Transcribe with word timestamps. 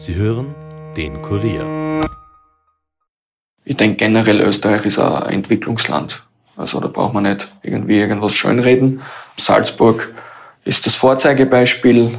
Sie 0.00 0.14
hören 0.14 0.54
den 0.96 1.20
Kurier. 1.20 2.00
Ich 3.66 3.76
denke 3.76 3.96
generell, 3.96 4.40
Österreich 4.40 4.86
ist 4.86 4.98
ein 4.98 5.24
Entwicklungsland. 5.24 6.26
Also 6.56 6.80
da 6.80 6.88
braucht 6.88 7.12
man 7.12 7.24
nicht 7.24 7.48
irgendwie 7.62 8.00
irgendwas 8.00 8.32
schönreden. 8.32 9.02
Salzburg 9.36 10.14
ist 10.64 10.86
das 10.86 10.96
Vorzeigebeispiel. 10.96 12.16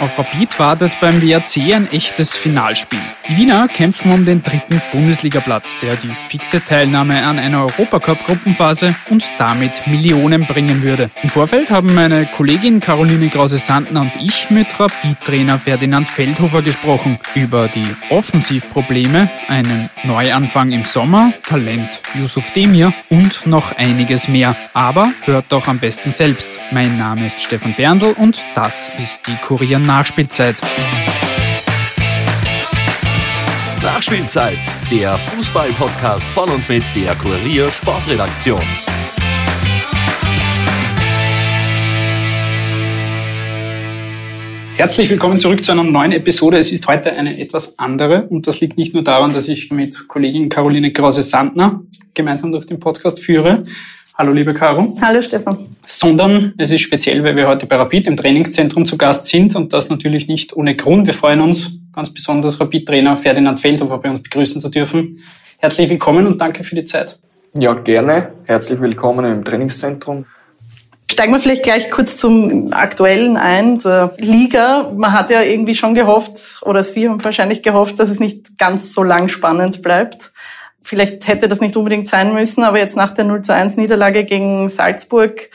Auf 0.00 0.18
Rapid 0.18 0.58
wartet 0.58 0.98
beim 0.98 1.20
WRC 1.20 1.74
ein 1.74 1.92
echtes 1.92 2.34
Finalspiel. 2.34 3.00
Die 3.28 3.36
Wiener 3.36 3.68
kämpfen 3.68 4.10
um 4.10 4.24
den 4.24 4.42
dritten 4.42 4.80
Bundesligaplatz, 4.92 5.76
der 5.78 5.94
die 5.96 6.10
fixe 6.28 6.64
Teilnahme 6.64 7.22
an 7.22 7.38
einer 7.38 7.66
Europacup-Gruppenphase 7.66 8.94
und 9.10 9.30
damit 9.36 9.86
Millionen 9.86 10.46
bringen 10.46 10.82
würde. 10.82 11.10
Im 11.22 11.28
Vorfeld 11.28 11.70
haben 11.70 11.94
meine 11.94 12.24
Kollegin 12.24 12.80
Caroline 12.80 13.28
Krause-Sandner 13.28 14.00
und 14.00 14.12
ich 14.16 14.48
mit 14.48 14.80
Rapid-Trainer 14.80 15.58
Ferdinand 15.58 16.08
Feldhofer 16.08 16.62
gesprochen 16.62 17.18
über 17.34 17.68
die 17.68 17.94
Offensivprobleme, 18.08 19.28
einen 19.48 19.90
Neuanfang 20.02 20.72
im 20.72 20.84
Sommer, 20.84 21.34
Talent 21.46 22.00
Yusuf 22.14 22.50
Demir 22.52 22.94
und 23.10 23.46
noch 23.46 23.76
einiges 23.76 24.28
mehr. 24.28 24.56
Aber 24.72 25.12
hört 25.26 25.44
doch 25.50 25.68
am 25.68 25.78
besten 25.78 26.10
selbst. 26.10 26.58
Mein 26.72 26.96
Name 26.96 27.26
ist 27.26 27.38
Stefan 27.38 27.74
Berndl 27.74 28.14
und 28.16 28.42
das 28.54 28.90
ist 28.98 29.26
die 29.26 29.36
Kurier 29.36 29.78
Nachspielzeit. 29.90 30.60
Nachspielzeit, 33.82 34.60
der 34.88 35.18
Fußball-Podcast 35.18 36.30
von 36.30 36.48
und 36.48 36.68
mit 36.68 36.84
der 36.94 37.16
Kurier 37.16 37.68
Sportredaktion. 37.72 38.62
Herzlich 44.76 45.10
willkommen 45.10 45.38
zurück 45.38 45.64
zu 45.64 45.72
einer 45.72 45.82
neuen 45.82 46.12
Episode. 46.12 46.58
Es 46.58 46.70
ist 46.70 46.86
heute 46.86 47.16
eine 47.16 47.40
etwas 47.40 47.76
andere 47.76 48.28
und 48.28 48.46
das 48.46 48.60
liegt 48.60 48.78
nicht 48.78 48.94
nur 48.94 49.02
daran, 49.02 49.32
dass 49.32 49.48
ich 49.48 49.72
mit 49.72 50.06
Kollegin 50.06 50.48
Caroline 50.48 50.92
Krause-Sandner 50.92 51.82
gemeinsam 52.14 52.52
durch 52.52 52.66
den 52.66 52.78
Podcast 52.78 53.20
führe. 53.20 53.64
Hallo 54.20 54.32
liebe 54.32 54.52
Caro. 54.52 54.98
Hallo 55.00 55.22
Stefan. 55.22 55.66
Sondern 55.86 56.52
es 56.58 56.70
ist 56.70 56.82
speziell, 56.82 57.24
weil 57.24 57.36
wir 57.36 57.48
heute 57.48 57.64
bei 57.64 57.76
Rapid 57.76 58.06
im 58.06 58.18
Trainingszentrum 58.18 58.84
zu 58.84 58.98
Gast 58.98 59.24
sind 59.24 59.56
und 59.56 59.72
das 59.72 59.88
natürlich 59.88 60.28
nicht 60.28 60.54
ohne 60.54 60.76
Grund. 60.76 61.06
Wir 61.06 61.14
freuen 61.14 61.40
uns 61.40 61.78
ganz 61.94 62.12
besonders 62.12 62.60
Rapid-Trainer 62.60 63.16
Ferdinand 63.16 63.58
Feldhofer 63.58 63.96
bei 63.96 64.10
uns 64.10 64.22
begrüßen 64.22 64.60
zu 64.60 64.68
dürfen. 64.68 65.20
Herzlich 65.56 65.88
willkommen 65.88 66.26
und 66.26 66.38
danke 66.38 66.64
für 66.64 66.74
die 66.74 66.84
Zeit. 66.84 67.18
Ja, 67.54 67.72
gerne. 67.72 68.34
Herzlich 68.44 68.78
willkommen 68.78 69.24
im 69.24 69.42
Trainingszentrum. 69.42 70.26
Steigen 71.10 71.32
wir 71.32 71.40
vielleicht 71.40 71.62
gleich 71.62 71.90
kurz 71.90 72.18
zum 72.18 72.74
Aktuellen 72.74 73.38
ein, 73.38 73.80
zur 73.80 74.12
Liga. 74.18 74.92
Man 74.94 75.14
hat 75.14 75.30
ja 75.30 75.40
irgendwie 75.40 75.74
schon 75.74 75.94
gehofft, 75.94 76.60
oder 76.60 76.82
Sie 76.82 77.08
haben 77.08 77.24
wahrscheinlich 77.24 77.62
gehofft, 77.62 77.98
dass 77.98 78.10
es 78.10 78.20
nicht 78.20 78.58
ganz 78.58 78.92
so 78.92 79.02
lang 79.02 79.28
spannend 79.28 79.80
bleibt. 79.80 80.32
Vielleicht 80.82 81.28
hätte 81.28 81.48
das 81.48 81.60
nicht 81.60 81.76
unbedingt 81.76 82.08
sein 82.08 82.32
müssen, 82.34 82.64
aber 82.64 82.78
jetzt 82.78 82.96
nach 82.96 83.12
der 83.12 83.24
0 83.24 83.42
zu 83.42 83.54
1 83.54 83.76
Niederlage 83.76 84.24
gegen 84.24 84.68
Salzburg 84.68 85.50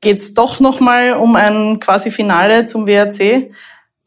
geht 0.00 0.18
es 0.18 0.34
doch 0.34 0.60
nochmal 0.60 1.14
um 1.14 1.36
ein 1.36 1.80
quasi 1.80 2.10
Finale 2.10 2.66
zum 2.66 2.86
WRC. 2.86 3.50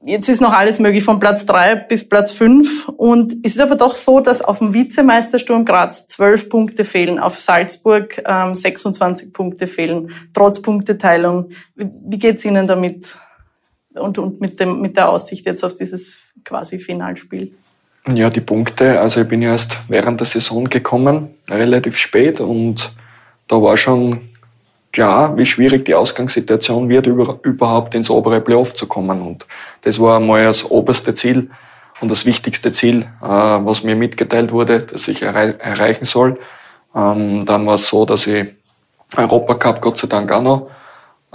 Jetzt 0.07 0.29
ist 0.29 0.41
noch 0.41 0.53
alles 0.53 0.79
möglich 0.79 1.03
von 1.03 1.19
Platz 1.19 1.47
drei 1.47 1.75
bis 1.75 2.07
Platz 2.07 2.31
fünf 2.31 2.87
Und 2.89 3.37
es 3.43 3.55
ist 3.55 3.61
aber 3.61 3.75
doch 3.75 3.95
so, 3.95 4.19
dass 4.19 4.43
auf 4.43 4.59
dem 4.59 4.73
Vizemeistersturm 4.73 5.65
Graz 5.65 6.05
zwölf 6.05 6.47
Punkte 6.47 6.85
fehlen, 6.85 7.17
auf 7.17 7.39
Salzburg 7.39 8.21
ähm, 8.23 8.53
26 8.53 9.33
Punkte 9.33 9.65
fehlen, 9.65 10.11
trotz 10.33 10.61
Punkteteilung. 10.61 11.49
Wie, 11.75 11.89
wie 12.07 12.19
geht's 12.19 12.45
Ihnen 12.45 12.67
damit 12.67 13.17
und, 13.95 14.19
und 14.19 14.41
mit, 14.41 14.59
dem, 14.59 14.79
mit 14.79 14.95
der 14.95 15.09
Aussicht 15.09 15.47
jetzt 15.47 15.63
auf 15.63 15.73
dieses 15.73 16.21
quasi 16.43 16.77
Finalspiel? 16.77 17.55
Ja, 18.13 18.29
die 18.29 18.41
Punkte, 18.41 18.99
also 18.99 19.21
ich 19.21 19.27
bin 19.27 19.41
ja 19.41 19.51
erst 19.51 19.79
während 19.87 20.19
der 20.19 20.27
Saison 20.27 20.65
gekommen, 20.65 21.35
relativ 21.49 21.97
spät 21.97 22.39
und 22.39 22.91
da 23.47 23.59
war 23.61 23.77
schon 23.77 24.29
klar, 24.91 25.35
wie 25.37 25.45
schwierig 25.45 25.85
die 25.85 25.95
Ausgangssituation 25.95 26.87
wird, 26.87 27.07
über, 27.07 27.39
überhaupt 27.41 27.95
ins 27.95 28.09
obere 28.09 28.41
Playoff 28.41 28.75
zu 28.75 28.87
kommen. 28.87 29.21
Und 29.21 29.47
das 29.81 29.99
war 29.99 30.17
einmal 30.17 30.43
das 30.43 30.69
oberste 30.69 31.15
Ziel 31.15 31.49
und 31.99 32.09
das 32.09 32.25
wichtigste 32.25 32.71
Ziel, 32.71 33.07
äh, 33.21 33.27
was 33.27 33.83
mir 33.83 33.95
mitgeteilt 33.95 34.51
wurde, 34.51 34.81
dass 34.81 35.07
ich 35.07 35.21
errei 35.21 35.55
erreichen 35.59 36.05
soll. 36.05 36.39
Ähm, 36.95 37.45
dann 37.45 37.65
war 37.65 37.75
es 37.75 37.89
so, 37.89 38.05
dass 38.05 38.27
ich 38.27 38.47
Europacup 39.17 39.81
Gott 39.81 39.97
sei 39.97 40.07
Dank 40.07 40.31
auch 40.31 40.41
noch 40.41 40.69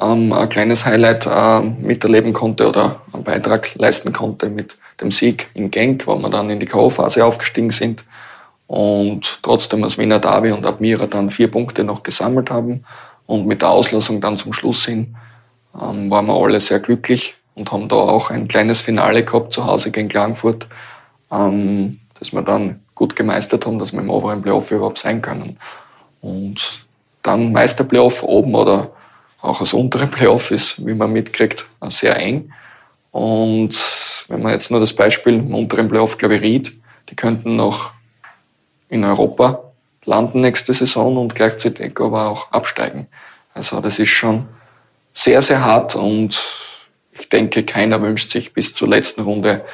ähm, 0.00 0.32
ein 0.32 0.48
kleines 0.48 0.86
Highlight 0.86 1.26
äh, 1.26 1.60
miterleben 1.60 2.32
konnte 2.32 2.68
oder 2.68 3.02
einen 3.12 3.24
Beitrag 3.24 3.74
leisten 3.74 4.12
konnte 4.12 4.48
mit 4.48 4.76
dem 5.00 5.10
Sieg 5.10 5.50
in 5.54 5.70
Genk, 5.70 6.06
wo 6.06 6.16
wir 6.16 6.30
dann 6.30 6.50
in 6.50 6.60
die 6.60 6.66
K.O.-Phase 6.66 7.22
aufgestiegen 7.22 7.70
sind 7.70 8.04
und 8.66 9.40
trotzdem 9.42 9.82
als 9.82 9.98
Wiener 9.98 10.20
Derby 10.20 10.52
und 10.52 10.64
Admira 10.64 11.06
dann 11.06 11.30
vier 11.30 11.50
Punkte 11.50 11.82
noch 11.82 12.02
gesammelt 12.02 12.50
haben. 12.50 12.84
Und 13.26 13.46
mit 13.46 13.62
der 13.62 13.70
Auslosung 13.70 14.20
dann 14.20 14.36
zum 14.36 14.52
Schluss 14.52 14.86
hin 14.86 15.16
ähm, 15.74 16.10
waren 16.10 16.26
wir 16.26 16.34
alle 16.34 16.60
sehr 16.60 16.80
glücklich 16.80 17.36
und 17.54 17.72
haben 17.72 17.88
da 17.88 17.96
auch 17.96 18.30
ein 18.30 18.48
kleines 18.48 18.80
Finale 18.80 19.24
gehabt 19.24 19.52
zu 19.52 19.66
Hause 19.66 19.90
gegen 19.90 20.08
Klagenfurt, 20.08 20.66
ähm, 21.32 22.00
das 22.18 22.32
wir 22.32 22.42
dann 22.42 22.80
gut 22.94 23.16
gemeistert 23.16 23.66
haben, 23.66 23.78
dass 23.78 23.92
wir 23.92 24.00
im 24.00 24.10
oberen 24.10 24.42
Playoff 24.42 24.70
überhaupt 24.70 24.98
sein 24.98 25.22
können. 25.22 25.58
Und 26.20 26.84
dann 27.22 27.52
Meisterplayoff 27.52 28.22
oben 28.22 28.54
oder 28.54 28.90
auch 29.40 29.58
das 29.58 29.72
untere 29.72 30.06
Playoff 30.06 30.50
ist, 30.50 30.86
wie 30.86 30.94
man 30.94 31.12
mitkriegt, 31.12 31.66
sehr 31.88 32.16
eng. 32.18 32.52
Und 33.10 34.24
wenn 34.28 34.42
man 34.42 34.52
jetzt 34.52 34.70
nur 34.70 34.80
das 34.80 34.92
Beispiel 34.92 35.34
im 35.34 35.54
unteren 35.54 35.88
Playoff, 35.88 36.18
glaube 36.18 36.36
ich, 36.36 36.42
Ried, 36.42 36.80
die 37.08 37.16
könnten 37.16 37.56
noch 37.56 37.92
in 38.88 39.04
Europa 39.04 39.64
landen 40.04 40.40
nächste 40.40 40.74
Saison 40.74 41.16
und 41.16 41.34
gleichzeitig 41.34 41.98
aber 42.00 42.28
auch 42.28 42.50
absteigen. 42.52 43.06
Also 43.54 43.80
das 43.80 43.98
ist 43.98 44.08
schon 44.10 44.48
sehr, 45.12 45.42
sehr 45.42 45.64
hart 45.64 45.96
und 45.96 46.40
ich 47.12 47.28
denke, 47.28 47.64
keiner 47.64 48.00
wünscht 48.00 48.30
sich 48.30 48.54
bis 48.54 48.74
zur 48.74 48.88
letzten 48.88 49.22
Runde, 49.22 49.64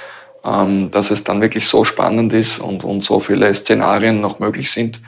ähm, 0.45 0.91
dass 0.91 1.11
es 1.11 1.25
dann 1.25 1.41
wirklich 1.41 1.69
so 1.69 1.85
spannend 1.85 2.33
ist 2.33 2.59
und, 2.59 2.85
und 2.85 3.03
so 3.03 3.21
viele 3.21 3.55
Szenarien 3.55 4.21
noch 4.21 4.39
möglich 4.39 4.71
sind. 4.71 5.01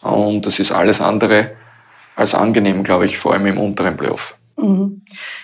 Und 0.00 0.46
das 0.46 0.58
ist 0.58 0.72
alles 0.72 1.00
andere 1.00 1.52
als 2.16 2.34
angenehm, 2.34 2.84
glaube 2.84 3.04
ich, 3.04 3.18
vor 3.18 3.32
allem 3.32 3.46
im 3.46 3.58
unteren 3.58 3.96
Playoff. 3.96 4.37
Mhm. 4.58 5.02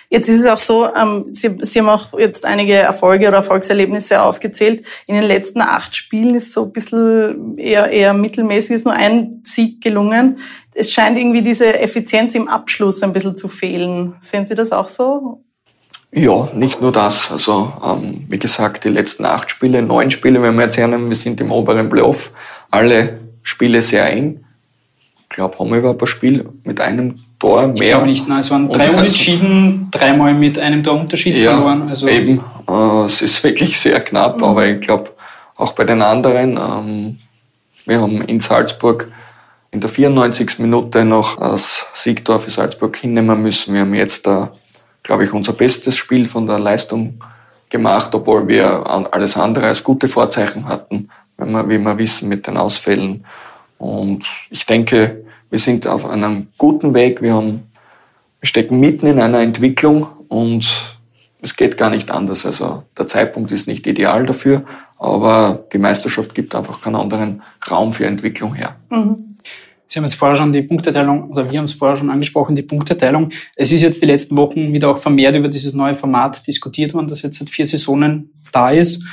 Jetzt 0.09 0.27
ist 0.27 0.41
es 0.41 0.45
auch 0.45 0.59
so, 0.59 0.93
ähm, 0.93 1.27
Sie, 1.31 1.55
Sie 1.61 1.79
haben 1.79 1.87
auch 1.87 2.17
jetzt 2.19 2.45
einige 2.45 2.73
Erfolge 2.73 3.27
oder 3.29 3.37
Erfolgserlebnisse 3.37 4.21
aufgezählt. 4.21 4.85
In 5.07 5.15
den 5.15 5.23
letzten 5.23 5.61
acht 5.61 5.95
Spielen 5.95 6.35
ist 6.35 6.51
so 6.51 6.63
ein 6.63 6.73
bisschen 6.73 7.57
eher, 7.57 7.89
eher 7.89 8.13
mittelmäßig, 8.13 8.75
ist 8.75 8.85
nur 8.85 8.93
ein 8.93 9.41
Sieg 9.43 9.81
gelungen. 9.81 10.39
Es 10.73 10.91
scheint 10.91 11.17
irgendwie 11.17 11.41
diese 11.41 11.79
Effizienz 11.79 12.35
im 12.35 12.49
Abschluss 12.49 13.01
ein 13.03 13.13
bisschen 13.13 13.37
zu 13.37 13.47
fehlen. 13.47 14.15
Sehen 14.19 14.45
Sie 14.45 14.55
das 14.55 14.73
auch 14.73 14.89
so? 14.89 15.41
Ja, 16.11 16.49
nicht 16.53 16.81
nur 16.81 16.91
das. 16.91 17.31
Also 17.31 17.71
ähm, 17.85 18.25
wie 18.29 18.39
gesagt, 18.39 18.83
die 18.83 18.89
letzten 18.89 19.25
acht 19.25 19.49
Spiele, 19.49 19.81
neun 19.81 20.11
Spiele, 20.11 20.41
wenn 20.41 20.55
wir 20.55 20.63
jetzt 20.63 20.77
hernehmen, 20.77 21.07
wir 21.07 21.15
sind 21.15 21.39
im 21.39 21.51
oberen 21.51 21.89
Playoff, 21.89 22.33
alle 22.69 23.19
Spiele 23.43 23.81
sehr 23.81 24.09
eng. 24.09 24.43
Ich 25.21 25.29
glaube, 25.29 25.57
haben 25.57 25.69
wir 25.69 25.79
überhaupt 25.79 26.01
ein 26.01 26.07
Spiel 26.07 26.49
mit 26.63 26.79
einem 26.81 27.15
Tor 27.39 27.67
mehr. 27.67 27.73
Ich 27.73 27.89
glaube 27.89 28.05
nicht, 28.05 28.27
nein, 28.27 28.39
es 28.39 28.51
waren 28.51 28.69
drei 28.69 28.89
Unentschieden, 28.89 29.89
dreimal 29.91 30.33
mit 30.33 30.57
einem 30.59 30.83
Torunterschied 30.83 31.37
ja, 31.37 31.55
verloren. 31.55 31.89
Also 31.89 32.07
eben, 32.07 32.41
äh, 32.69 33.05
es 33.05 33.21
ist 33.21 33.43
wirklich 33.43 33.79
sehr 33.79 33.99
knapp, 33.99 34.37
mhm. 34.37 34.43
aber 34.43 34.65
ich 34.67 34.81
glaube, 34.81 35.11
auch 35.55 35.73
bei 35.73 35.83
den 35.83 36.01
anderen, 36.01 36.57
ähm, 36.57 37.19
wir 37.85 38.01
haben 38.01 38.21
in 38.21 38.39
Salzburg 38.39 39.11
in 39.71 39.81
der 39.81 39.89
94. 39.89 40.59
Minute 40.59 41.03
noch 41.03 41.37
das 41.37 41.85
Siegtor 41.93 42.39
für 42.39 42.49
Salzburg 42.49 42.95
hinnehmen 42.95 43.41
müssen. 43.41 43.73
Wir 43.73 43.81
haben 43.81 43.93
jetzt 43.93 44.25
da, 44.25 44.53
glaube 45.03 45.25
ich, 45.25 45.33
unser 45.33 45.53
bestes 45.53 45.97
Spiel 45.97 46.25
von 46.25 46.47
der 46.47 46.59
Leistung 46.59 47.21
gemacht, 47.69 48.15
obwohl 48.15 48.47
wir 48.47 48.87
alles 49.11 49.35
andere 49.35 49.67
als 49.67 49.83
gute 49.83 50.07
Vorzeichen 50.07 50.65
hatten, 50.67 51.09
wenn 51.37 51.51
wir, 51.51 51.67
wie 51.67 51.77
wir 51.77 51.97
wissen, 51.97 52.29
mit 52.29 52.47
den 52.47 52.55
Ausfällen. 52.55 53.25
Und 53.77 54.25
ich 54.49 54.65
denke, 54.65 55.24
wir 55.55 55.59
sind 55.59 55.87
auf 55.87 56.05
einem 56.05 56.47
guten 56.57 56.93
Weg. 56.93 57.21
Wir, 57.21 57.33
haben, 57.33 57.71
wir 58.41 58.47
stecken 58.47 58.77
mitten 58.77 59.07
in 59.07 59.21
einer 59.21 59.39
Entwicklung 59.39 60.05
und 60.27 60.97
es 61.41 61.55
geht 61.55 61.77
gar 61.77 61.89
nicht 61.89 62.11
anders. 62.11 62.45
Also 62.45 62.83
der 62.97 63.07
Zeitpunkt 63.07 63.53
ist 63.53 63.65
nicht 63.65 63.87
ideal 63.87 64.25
dafür, 64.25 64.65
aber 64.97 65.65
die 65.71 65.77
Meisterschaft 65.77 66.35
gibt 66.35 66.55
einfach 66.55 66.81
keinen 66.81 66.97
anderen 66.97 67.41
Raum 67.71 67.93
für 67.93 68.05
Entwicklung 68.05 68.53
her. 68.53 68.75
Mhm. 68.89 69.37
Sie 69.87 69.97
haben 69.97 70.03
jetzt 70.03 70.15
vorher 70.15 70.35
schon 70.35 70.51
die 70.51 70.61
Punkteteilung, 70.61 71.29
oder 71.29 71.49
wir 71.49 71.57
haben 71.57 71.63
es 71.63 71.73
vorher 71.73 71.95
schon 71.95 72.09
angesprochen, 72.09 72.57
die 72.57 72.63
Punkteteilung. 72.63 73.29
Es 73.55 73.71
ist 73.71 73.81
jetzt 73.81 74.01
die 74.01 74.07
letzten 74.07 74.35
Wochen 74.35 74.73
wieder 74.73 74.89
auch 74.89 74.97
vermehrt 74.97 75.37
über 75.37 75.47
dieses 75.47 75.73
neue 75.73 75.95
Format 75.95 76.45
diskutiert 76.45 76.93
worden, 76.93 77.07
das 77.07 77.21
jetzt 77.21 77.39
seit 77.39 77.49
vier 77.49 77.65
Saisonen 77.65 78.29
da 78.51 78.71
ist. 78.71 79.05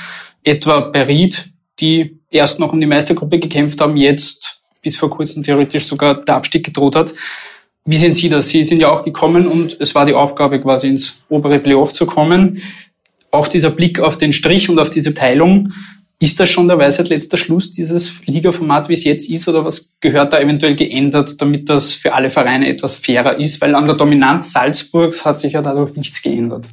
Etwa 0.43 0.81
bei 0.81 1.03
Ried, 1.03 1.53
die 1.79 2.19
erst 2.29 2.59
noch 2.59 2.73
um 2.73 2.81
die 2.81 2.87
Meistergruppe 2.87 3.39
gekämpft 3.39 3.79
haben, 3.79 3.95
jetzt 3.95 4.42
bis 4.83 4.97
vor 4.97 5.09
kurzem 5.09 5.41
theoretisch 5.41 5.85
sogar 5.85 6.23
der 6.23 6.35
Abstieg 6.35 6.63
gedroht 6.63 6.95
hat. 6.95 7.13
Wie 7.85 7.97
sehen 7.97 8.13
Sie 8.13 8.29
das? 8.29 8.49
Sie 8.49 8.63
sind 8.63 8.79
ja 8.79 8.91
auch 8.91 9.03
gekommen 9.03 9.47
und 9.47 9.75
es 9.79 9.95
war 9.95 10.05
die 10.05 10.13
Aufgabe, 10.13 10.61
quasi 10.61 10.89
ins 10.89 11.15
obere 11.29 11.59
Playoff 11.59 11.91
zu 11.91 12.05
kommen. 12.05 12.61
Auch 13.31 13.47
dieser 13.47 13.71
Blick 13.71 13.99
auf 13.99 14.17
den 14.17 14.31
Strich 14.31 14.69
und 14.69 14.79
auf 14.79 14.91
diese 14.91 15.15
Teilung, 15.15 15.69
ist 16.23 16.39
das 16.39 16.49
schon 16.49 16.69
der 16.69 16.77
Weisheit 16.77 17.09
letzter 17.09 17.35
Schluss, 17.35 17.71
dieses 17.71 18.25
Ligaformat, 18.25 18.87
wie 18.87 18.93
es 18.93 19.03
jetzt 19.03 19.29
ist, 19.29 19.47
oder 19.49 19.65
was 19.65 19.91
gehört 19.99 20.31
da 20.31 20.39
eventuell 20.39 20.75
geändert, 20.75 21.41
damit 21.41 21.67
das 21.67 21.93
für 21.93 22.13
alle 22.13 22.29
Vereine 22.29 22.69
etwas 22.69 22.95
fairer 22.95 23.37
ist? 23.37 23.59
Weil 23.59 23.75
an 23.75 23.85
der 23.85 23.95
Dominanz 23.95 24.53
Salzburgs 24.53 25.25
hat 25.25 25.37
sich 25.37 25.53
ja 25.53 25.61
dadurch 25.61 25.97
nichts 25.97 26.21
geändert. 26.21 26.69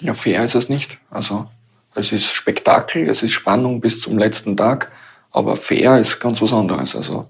Ja, 0.00 0.14
fair 0.14 0.44
ist 0.44 0.54
es 0.54 0.70
nicht. 0.70 0.96
Also 1.10 1.46
es 1.94 2.12
ist 2.12 2.32
Spektakel, 2.32 3.06
es 3.08 3.22
ist 3.22 3.32
Spannung 3.32 3.82
bis 3.82 4.00
zum 4.00 4.16
letzten 4.16 4.56
Tag, 4.56 4.90
aber 5.30 5.56
fair 5.56 5.98
ist 5.98 6.20
ganz 6.20 6.40
was 6.42 6.52
anderes. 6.52 6.96
Also 6.96 7.28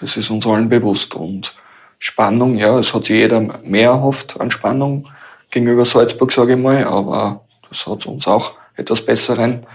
das 0.00 0.16
ist 0.16 0.30
uns 0.30 0.46
allen 0.46 0.68
bewusst. 0.68 1.14
Und 1.14 1.54
Spannung, 1.98 2.56
ja, 2.56 2.78
es 2.78 2.92
hat 2.92 3.04
sich 3.04 3.16
jeder 3.16 3.40
mehr 3.40 3.90
erhofft 3.90 4.40
an 4.40 4.50
Spannung 4.50 5.08
gegenüber 5.50 5.84
Salzburg, 5.84 6.32
sage 6.32 6.54
ich 6.54 6.58
mal, 6.58 6.84
aber 6.84 7.44
das 7.68 7.86
hat 7.86 8.06
uns 8.06 8.26
auch 8.26 8.52
etwas 8.76 9.04
Besseren 9.04 9.66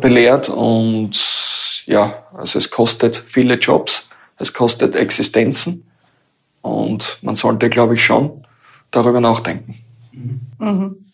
belehrt 0.00 0.48
und 0.48 1.12
ja, 1.86 2.24
also 2.36 2.58
es 2.58 2.70
kostet 2.70 3.16
viele 3.16 3.54
Jobs, 3.54 4.08
es 4.36 4.52
kostet 4.52 4.96
Existenzen 4.96 5.86
und 6.62 7.18
man 7.22 7.36
sollte, 7.36 7.70
glaube 7.70 7.94
ich, 7.94 8.04
schon 8.04 8.46
darüber 8.90 9.20
nachdenken. 9.20 9.82
Mhm. 10.58 11.07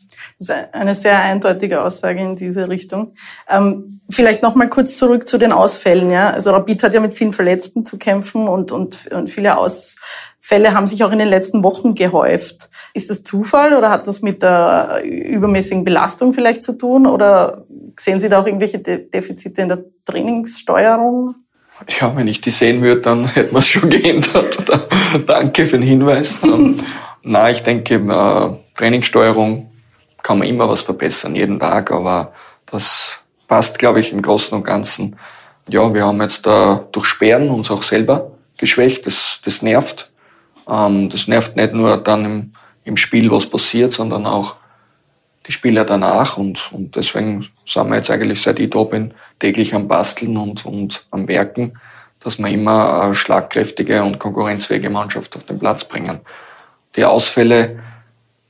Das 0.47 0.57
ist 0.57 0.75
eine 0.75 0.95
sehr 0.95 1.19
eindeutige 1.21 1.83
Aussage 1.83 2.21
in 2.21 2.37
diese 2.37 2.69
Richtung. 2.69 3.15
Ähm, 3.49 4.01
vielleicht 4.11 4.43
noch 4.43 4.55
mal 4.55 4.69
kurz 4.69 4.99
zurück 4.99 5.27
zu 5.27 5.39
den 5.39 5.53
Ausfällen. 5.53 6.11
Ja? 6.11 6.31
Also 6.31 6.51
Rapid 6.51 6.83
hat 6.83 6.95
ja 6.95 7.01
mit 7.01 7.15
vielen 7.15 7.33
Verletzten 7.33 7.85
zu 7.85 7.99
kämpfen 7.99 8.49
und, 8.49 8.73
und, 8.73 9.11
und 9.13 9.31
viele 9.31 9.57
Ausfälle 9.57 10.75
haben 10.75 10.87
sich 10.87 11.03
auch 11.05 11.13
in 11.13 11.19
den 11.19 11.29
letzten 11.29 11.63
Wochen 11.63 11.95
gehäuft. 11.95 12.69
Ist 12.93 13.11
das 13.11 13.23
Zufall 13.23 13.75
oder 13.75 13.91
hat 13.91 14.07
das 14.07 14.23
mit 14.23 14.43
der 14.43 15.03
übermäßigen 15.05 15.85
Belastung 15.85 16.35
vielleicht 16.35 16.63
zu 16.63 16.77
tun? 16.77 17.07
Oder 17.07 17.65
sehen 17.99 18.21
Sie 18.21 18.29
da 18.29 18.41
auch 18.41 18.47
irgendwelche 18.47 18.79
De 18.79 19.09
Defizite 19.09 19.63
in 19.63 19.69
der 19.69 19.85
Trainingssteuerung? 20.05 21.37
Ja, 21.89 22.15
wenn 22.15 22.29
ich 22.29 22.41
die 22.41 22.51
sehen 22.51 22.83
würde, 22.83 23.01
dann 23.01 23.27
hätten 23.35 23.55
wir 23.55 23.59
es 23.61 23.69
schon 23.69 23.91
geändert. 23.91 24.65
Danke 25.27 25.67
für 25.67 25.79
den 25.79 25.87
Hinweis. 25.87 26.39
Ähm, 26.45 26.77
na, 27.23 27.51
ich 27.51 27.63
denke, 27.63 27.95
äh, 27.95 28.77
Trainingssteuerung 28.77 29.71
kann 30.25 30.39
man 30.39 30.49
immer 30.49 30.69
was 30.69 30.81
verbessern, 30.81 31.37
jeden 31.37 31.61
Tag, 31.61 31.93
aber 31.93 32.33
das 32.67 33.21
passt, 33.47 33.79
glaube 33.79 34.01
ich, 34.01 34.11
im 34.11 34.23
Großen 34.23 34.57
und 34.57 34.65
Ganzen. 34.65 35.17
Ja, 35.69 35.93
wir 35.93 36.07
haben 36.07 36.21
jetzt 36.23 36.47
da 36.47 36.87
durch 36.93 37.05
Sperren 37.05 37.51
uns 37.51 37.71
auch 37.71 37.83
selber 37.83 38.33
geschwächt. 38.57 39.07
Das, 39.07 39.41
das 39.45 39.61
nervt. 39.61 40.11
Ähm, 40.67 41.11
das 41.11 41.29
nervt 41.29 41.57
nicht 41.57 41.75
nur 41.75 41.99
dann 41.99 42.25
im, 42.25 42.53
im 42.85 42.97
Spiel, 42.97 43.31
was 43.31 43.47
passiert, 43.47 43.93
sondern 43.93 44.25
auch 44.25 44.57
die 45.47 45.53
Spiele 45.53 45.85
danach. 45.85 46.39
Und, 46.39 46.73
und 46.73 46.97
deswegen 46.97 47.47
sind 47.67 47.89
wir 47.91 47.97
jetzt 47.97 48.11
eigentlich 48.11 48.41
seit 48.41 48.59
ich 48.59 48.71
da 48.71 48.83
bin 48.83 49.13
täglich 49.39 49.75
am 49.75 49.89
Basteln 49.89 50.39
und, 50.39 50.65
und 50.65 51.07
am 51.11 51.29
Werken, 51.29 51.79
dass 52.21 52.39
wir 52.39 52.49
immer 52.49 53.03
eine 53.03 53.15
schlagkräftige 53.15 54.03
und 54.03 54.19
konkurrenzfähige 54.19 54.89
Mannschaft 54.89 55.37
auf 55.37 55.45
den 55.45 55.59
Platz 55.59 55.85
bringen. 55.85 56.21
Die 56.97 57.05
Ausfälle 57.05 57.79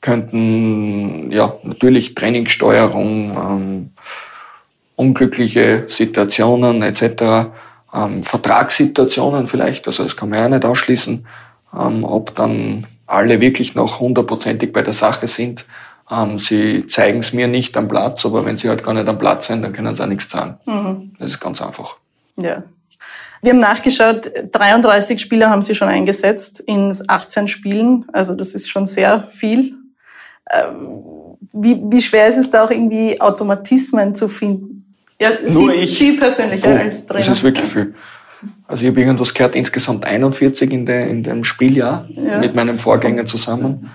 könnten 0.04 1.32
ja 1.32 1.54
natürlich 1.62 2.14
Trainingssteuerung, 2.14 3.30
ähm, 3.30 3.90
unglückliche 4.96 5.86
Situationen 5.88 6.82
etc., 6.82 7.48
ähm, 7.94 8.22
Vertragssituationen 8.22 9.46
vielleicht, 9.46 9.86
also 9.86 10.04
das 10.04 10.14
kann 10.14 10.28
man 10.28 10.40
ja 10.40 10.48
nicht 10.50 10.66
ausschließen, 10.66 11.26
ähm, 11.74 12.04
ob 12.04 12.34
dann 12.34 12.86
alle 13.06 13.40
wirklich 13.40 13.74
noch 13.74 14.00
hundertprozentig 14.00 14.74
bei 14.74 14.82
der 14.82 14.92
Sache 14.92 15.26
sind. 15.26 15.64
Ähm, 16.10 16.38
sie 16.38 16.86
zeigen 16.86 17.20
es 17.20 17.32
mir 17.32 17.48
nicht 17.48 17.74
am 17.78 17.88
Platz, 17.88 18.26
aber 18.26 18.44
wenn 18.44 18.58
sie 18.58 18.68
halt 18.68 18.84
gar 18.84 18.92
nicht 18.92 19.08
am 19.08 19.18
Platz 19.18 19.46
sind, 19.46 19.62
dann 19.62 19.72
können 19.72 19.96
sie 19.96 20.02
auch 20.02 20.06
nichts 20.06 20.30
sagen. 20.30 20.58
Mhm. 20.66 21.14
Das 21.18 21.28
ist 21.28 21.40
ganz 21.40 21.62
einfach. 21.62 21.96
Ja. 22.36 22.62
Wir 23.40 23.52
haben 23.52 23.60
nachgeschaut, 23.60 24.30
33 24.52 25.18
Spieler 25.18 25.48
haben 25.48 25.62
sie 25.62 25.74
schon 25.74 25.88
eingesetzt 25.88 26.60
in 26.60 26.94
18 27.06 27.48
Spielen. 27.48 28.04
Also 28.12 28.34
das 28.34 28.54
ist 28.54 28.68
schon 28.68 28.84
sehr 28.84 29.28
viel. 29.28 29.76
Wie, 31.52 31.80
wie 31.84 32.02
schwer 32.02 32.28
ist 32.28 32.36
es 32.36 32.50
da 32.50 32.64
auch 32.64 32.70
irgendwie 32.70 33.20
Automatismen 33.20 34.14
zu 34.14 34.28
finden? 34.28 34.94
Ja, 35.20 35.30
Nur 35.48 35.72
Sie, 35.72 35.78
ich. 35.78 35.98
Sie 35.98 36.12
persönlich 36.12 36.64
oh, 36.66 36.70
als 36.70 37.06
Trainer. 37.06 37.24
Das 37.24 37.38
ist 37.38 37.44
wirklich 37.44 37.66
viel. 37.66 37.94
Also 38.66 38.82
ich 38.82 38.90
habe 38.90 39.00
irgendwas 39.00 39.32
gehört, 39.32 39.54
insgesamt 39.54 40.04
41 40.04 40.72
in, 40.72 40.86
der, 40.86 41.06
in 41.08 41.22
dem 41.22 41.44
Spieljahr 41.44 42.08
ja, 42.10 42.38
mit 42.38 42.54
meinem 42.54 42.74
Vorgänger 42.74 43.26
zusammen. 43.26 43.90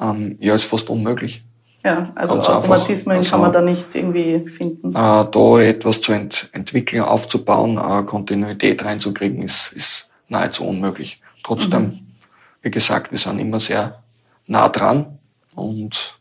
Ähm, 0.00 0.36
ja, 0.40 0.54
ist 0.54 0.64
fast 0.64 0.90
unmöglich. 0.90 1.44
Ja, 1.84 2.10
also 2.14 2.34
Ganz 2.34 2.48
Automatismen 2.48 3.18
also, 3.18 3.30
kann 3.30 3.40
man 3.40 3.52
da 3.52 3.60
nicht 3.60 3.94
irgendwie 3.94 4.48
finden. 4.50 4.90
Äh, 4.90 4.92
da 4.94 5.60
etwas 5.60 6.00
zu 6.00 6.12
ent 6.12 6.48
entwickeln, 6.52 7.02
aufzubauen, 7.02 7.78
äh, 7.78 8.02
Kontinuität 8.02 8.84
reinzukriegen, 8.84 9.42
ist, 9.42 9.72
ist 9.74 10.08
nahezu 10.28 10.66
unmöglich. 10.66 11.22
Trotzdem, 11.44 11.82
mhm. 11.82 12.00
wie 12.62 12.70
gesagt, 12.70 13.12
wir 13.12 13.18
sind 13.18 13.38
immer 13.38 13.60
sehr 13.60 14.02
nah 14.46 14.68
dran 14.68 15.17
und 15.58 16.18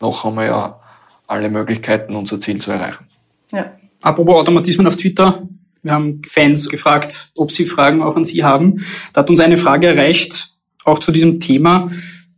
noch 0.00 0.24
haben 0.24 0.36
wir 0.36 0.46
ja 0.46 0.80
alle 1.26 1.48
Möglichkeiten, 1.48 2.14
unser 2.14 2.40
Ziel 2.40 2.58
zu 2.58 2.72
erreichen. 2.72 3.06
Ja. 3.52 3.72
Apropos 4.02 4.40
Automatismen 4.40 4.86
auf 4.86 4.96
Twitter. 4.96 5.46
Wir 5.82 5.92
haben 5.92 6.22
Fans 6.26 6.68
gefragt, 6.68 7.30
ob 7.36 7.50
sie 7.52 7.66
Fragen 7.66 8.02
auch 8.02 8.16
an 8.16 8.24
Sie 8.24 8.44
haben. 8.44 8.84
Da 9.12 9.20
hat 9.20 9.30
uns 9.30 9.40
eine 9.40 9.56
Frage 9.56 9.88
erreicht, 9.88 10.54
auch 10.84 10.98
zu 10.98 11.10
diesem 11.12 11.40
Thema. 11.40 11.88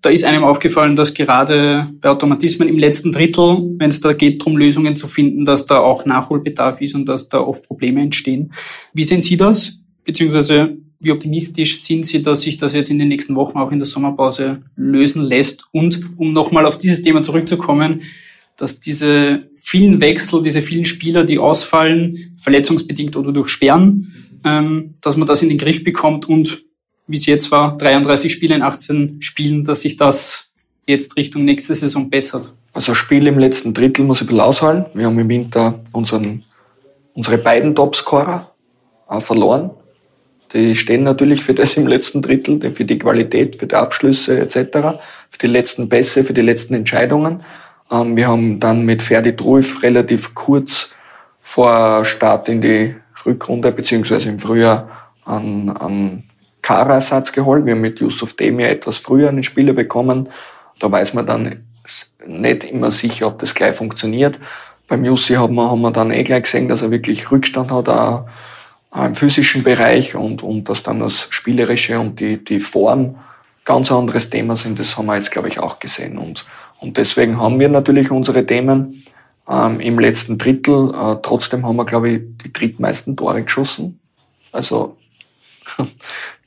Da 0.01 0.11
ist 0.11 0.25
einem 0.25 0.45
aufgefallen, 0.45 0.97
dass 0.97 1.15
gerade 1.15 1.91
bei 2.01 2.11
Automatismen 2.11 2.69
im 2.69 2.79
letzten 2.79 3.11
Drittel, 3.13 3.75
wenn 3.79 3.91
es 3.91 4.01
da 4.01 4.13
geht, 4.13 4.43
darum 4.43 4.59
Lösungen 4.59 4.97
zu 4.97 5.09
finden, 5.09 5.47
dass 5.47 5.65
da 5.65 5.79
auch 5.79 6.05
Nachholbedarf 6.05 6.81
ist 6.83 6.95
und 6.95 7.07
dass 7.07 7.31
da 7.31 7.41
oft 7.41 7.65
Probleme 7.65 8.03
entstehen. 8.03 8.53
Wie 8.93 9.05
sehen 9.05 9.23
Sie 9.23 9.39
das? 9.39 9.79
Beziehungsweise 10.05 10.77
wie 11.01 11.13
optimistisch 11.13 11.81
sind 11.81 12.07
Sie, 12.07 12.23
dass 12.23 12.43
sich 12.43 12.57
das 12.57 12.73
jetzt 12.75 12.91
in 12.91 12.99
den 12.99 13.09
nächsten 13.09 13.37
Wochen 13.37 13.59
auch 13.59 13.73
in 13.73 13.79
der 13.79 13.87
Sommerpause 13.87 14.63
lösen 14.77 15.23
lässt? 15.23 15.65
Und 15.73 16.01
um 16.17 16.33
nochmal 16.33 16.67
auf 16.67 16.79
dieses 16.79 17.03
Thema 17.03 17.23
zurückzukommen, 17.23 18.03
dass 18.57 18.81
diese 18.81 19.49
vielen 19.57 20.01
Wechsel, 20.01 20.43
diese 20.43 20.63
vielen 20.63 20.85
Spieler, 20.85 21.25
die 21.25 21.39
ausfallen, 21.39 22.37
verletzungsbedingt 22.39 23.17
oder 23.17 23.33
durch 23.33 23.49
Sperren, 23.49 24.13
ähm, 24.45 24.95
dass 25.01 25.17
man 25.17 25.27
das 25.27 25.43
in 25.43 25.49
den 25.49 25.59
Griff 25.59 25.83
bekommt 25.83 26.29
und 26.29 26.65
wie 27.07 27.17
es 27.17 27.27
jetzt 27.27 27.51
war, 27.51 27.77
33 27.77 28.33
Spiele 28.33 28.55
in 28.55 28.63
18 28.63 29.21
Spielen, 29.21 29.65
dass 29.65 29.81
sich 29.81 29.97
das 29.97 30.53
jetzt 30.87 31.17
Richtung 31.17 31.45
nächste 31.45 31.75
Saison 31.75 32.09
bessert. 32.09 32.55
Also 32.73 32.93
ein 32.93 32.97
Spiel 32.97 33.27
im 33.27 33.39
letzten 33.39 33.75
Drittel 33.75 34.05
muss 34.05 34.19
ich 34.19 34.25
ein 34.25 34.29
bisschen 34.29 34.41
aushalten. 34.41 34.99
Wir 34.99 35.07
haben 35.07 35.19
im 35.19 35.29
Winter 35.29 35.81
unseren, 35.93 36.45
unsere 37.15 37.39
beiden 37.39 37.75
Topscorer 37.75 38.55
äh, 39.09 39.21
verloren. 39.21 39.71
Die 40.55 40.77
stehen 40.77 41.03
natürlich 41.03 41.43
für 41.43 41.53
das 41.53 41.77
im 41.77 41.89
letzten 41.89 42.23
Drittel, 42.23 42.71
für 42.71 42.85
die 42.85 42.99
Qualität, 42.99 43.57
für 43.57 43.67
die 43.67 43.75
Abschlüsse 43.75 44.39
etc., 44.39 44.99
für 45.29 45.39
die 45.41 45.49
letzten 45.49 45.89
Pässe, 45.89 46.23
für 46.23 46.33
die 46.33 46.43
letzten 46.43 46.75
Entscheidungen. 46.75 47.43
Ähm, 47.91 48.17
wir 48.17 48.29
haben 48.29 48.61
dann 48.61 48.85
mit 48.85 49.03
Ferdi 49.03 49.35
Trulf 49.35 49.83
relativ 49.83 50.33
kurz 50.35 50.91
vor 51.43 52.05
Start 52.05 52.49
in 52.49 52.61
die 52.61 52.95
Rückrunde 53.27 53.73
beziehungsweise 53.73 54.29
im 54.29 54.39
Frühjahr 54.39 54.89
an, 55.25 55.71
an 55.71 56.23
Kara-Ersatz 56.63 57.33
geholt. 57.33 57.67
Wir 57.67 57.75
haben 57.75 57.81
mit 57.81 58.01
Yusuf 58.01 58.35
Demir 58.35 58.71
etwas 58.71 58.99
früher 58.99 59.29
einen 59.29 59.43
Spieler 59.43 59.73
bekommen. 59.73 60.29
Da 60.79 60.91
weiß 60.91 61.15
man 61.15 61.27
dann 61.27 61.65
nicht 62.27 62.65
immer 62.65 62.91
sicher, 62.91 63.27
ob 63.27 63.41
das 63.41 63.55
gleich 63.55 63.75
funktioniert. 63.75 64.39
Beim 64.87 65.05
Jussi 65.05 65.35
haben 65.35 65.55
wir, 65.57 65.71
haben 65.71 65.81
wir 65.81 65.91
dann 65.91 66.11
eh 66.11 66.25
gleich 66.25 66.45
gesehen, 66.45 66.69
dass 66.69 66.83
er 66.83 66.91
wirklich 66.91 67.31
Rückstand 67.31 67.71
hat, 67.71 67.89
auch 67.89 68.27
im 68.95 69.15
physischen 69.15 69.63
Bereich 69.63 70.15
und, 70.15 70.43
und 70.43 70.69
dass 70.69 70.83
dann 70.83 71.01
das 71.01 71.27
Spielerische 71.31 71.99
und 71.99 72.21
die, 72.21 72.43
die 72.45 72.61
Form 72.61 73.17
ganz 73.65 73.91
anderes 73.91 74.31
Thema 74.31 74.57
sind, 74.57 74.79
das 74.79 74.97
haben 74.97 75.07
wir 75.07 75.17
jetzt, 75.17 75.31
glaube 75.31 75.49
ich, 75.49 75.59
auch 75.59 75.79
gesehen. 75.79 76.19
Und, 76.19 76.45
und 76.81 76.97
deswegen 76.97 77.41
haben 77.41 77.59
wir 77.59 77.69
natürlich 77.69 78.11
unsere 78.11 78.45
Themen 78.47 79.03
ähm, 79.49 79.81
im 79.81 79.99
letzten 79.99 80.39
Drittel. 80.39 80.91
Äh, 80.95 81.17
trotzdem 81.23 81.67
haben 81.67 81.77
wir, 81.77 81.85
glaube 81.85 82.11
ich, 82.11 82.21
die 82.43 82.53
drittmeisten 82.53 83.17
Tore 83.17 83.43
geschossen. 83.43 84.01
Also 84.53 84.97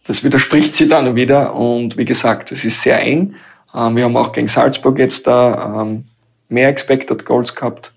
das 0.05 0.23
widerspricht 0.23 0.75
sich 0.75 0.89
dann 0.89 1.15
wieder. 1.15 1.55
Und 1.55 1.97
wie 1.97 2.05
gesagt, 2.05 2.51
es 2.51 2.63
ist 2.63 2.81
sehr 2.81 3.01
eng. 3.01 3.35
Ähm, 3.73 3.95
wir 3.95 4.05
haben 4.05 4.15
auch 4.15 4.31
gegen 4.31 4.47
Salzburg 4.47 4.99
jetzt 4.99 5.27
da 5.27 5.81
ähm, 5.81 6.05
mehr 6.49 6.69
Expected 6.69 7.25
Goals 7.25 7.55
gehabt. 7.55 7.93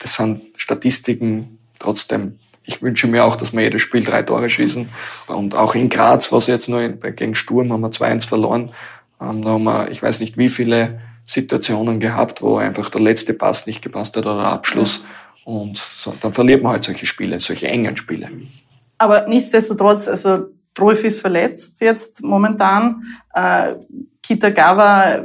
Das 0.00 0.14
sind 0.14 0.42
Statistiken 0.56 1.58
trotzdem 1.78 2.38
ich 2.66 2.82
wünsche 2.82 3.06
mir 3.06 3.24
auch, 3.24 3.36
dass 3.36 3.52
wir 3.52 3.62
jedes 3.62 3.82
Spiel 3.82 4.04
drei 4.04 4.22
Tore 4.22 4.50
schießen. 4.50 4.88
Und 5.28 5.54
auch 5.54 5.74
in 5.74 5.88
Graz, 5.88 6.32
was 6.32 6.48
jetzt 6.48 6.68
nur 6.68 6.88
gegen 6.88 7.34
Sturm 7.34 7.72
haben 7.72 7.80
wir 7.80 7.90
2-1 7.90 8.26
verloren. 8.26 8.72
Ähm, 9.20 9.42
da 9.42 9.50
haben 9.50 9.64
wir, 9.64 9.90
ich 9.90 10.02
weiß 10.02 10.20
nicht 10.20 10.36
wie 10.36 10.48
viele 10.48 11.00
Situationen 11.24 12.00
gehabt, 12.00 12.42
wo 12.42 12.56
einfach 12.56 12.90
der 12.90 13.00
letzte 13.00 13.34
Pass 13.34 13.66
nicht 13.66 13.82
gepasst 13.82 14.16
hat 14.16 14.26
oder 14.26 14.42
der 14.42 14.52
Abschluss. 14.52 15.04
Und 15.44 15.78
so, 15.78 16.14
dann 16.20 16.32
verliert 16.32 16.62
man 16.62 16.72
halt 16.72 16.84
solche 16.84 17.06
Spiele, 17.06 17.38
solche 17.40 17.68
engen 17.68 17.96
Spiele. 17.96 18.30
Aber 18.98 19.26
nichtsdestotrotz, 19.28 20.08
also 20.08 20.46
Rolf 20.78 21.04
ist 21.04 21.20
verletzt 21.20 21.80
jetzt 21.80 22.22
momentan. 22.22 23.02
Äh, 23.32 23.74
Kitagawa, 24.22 25.24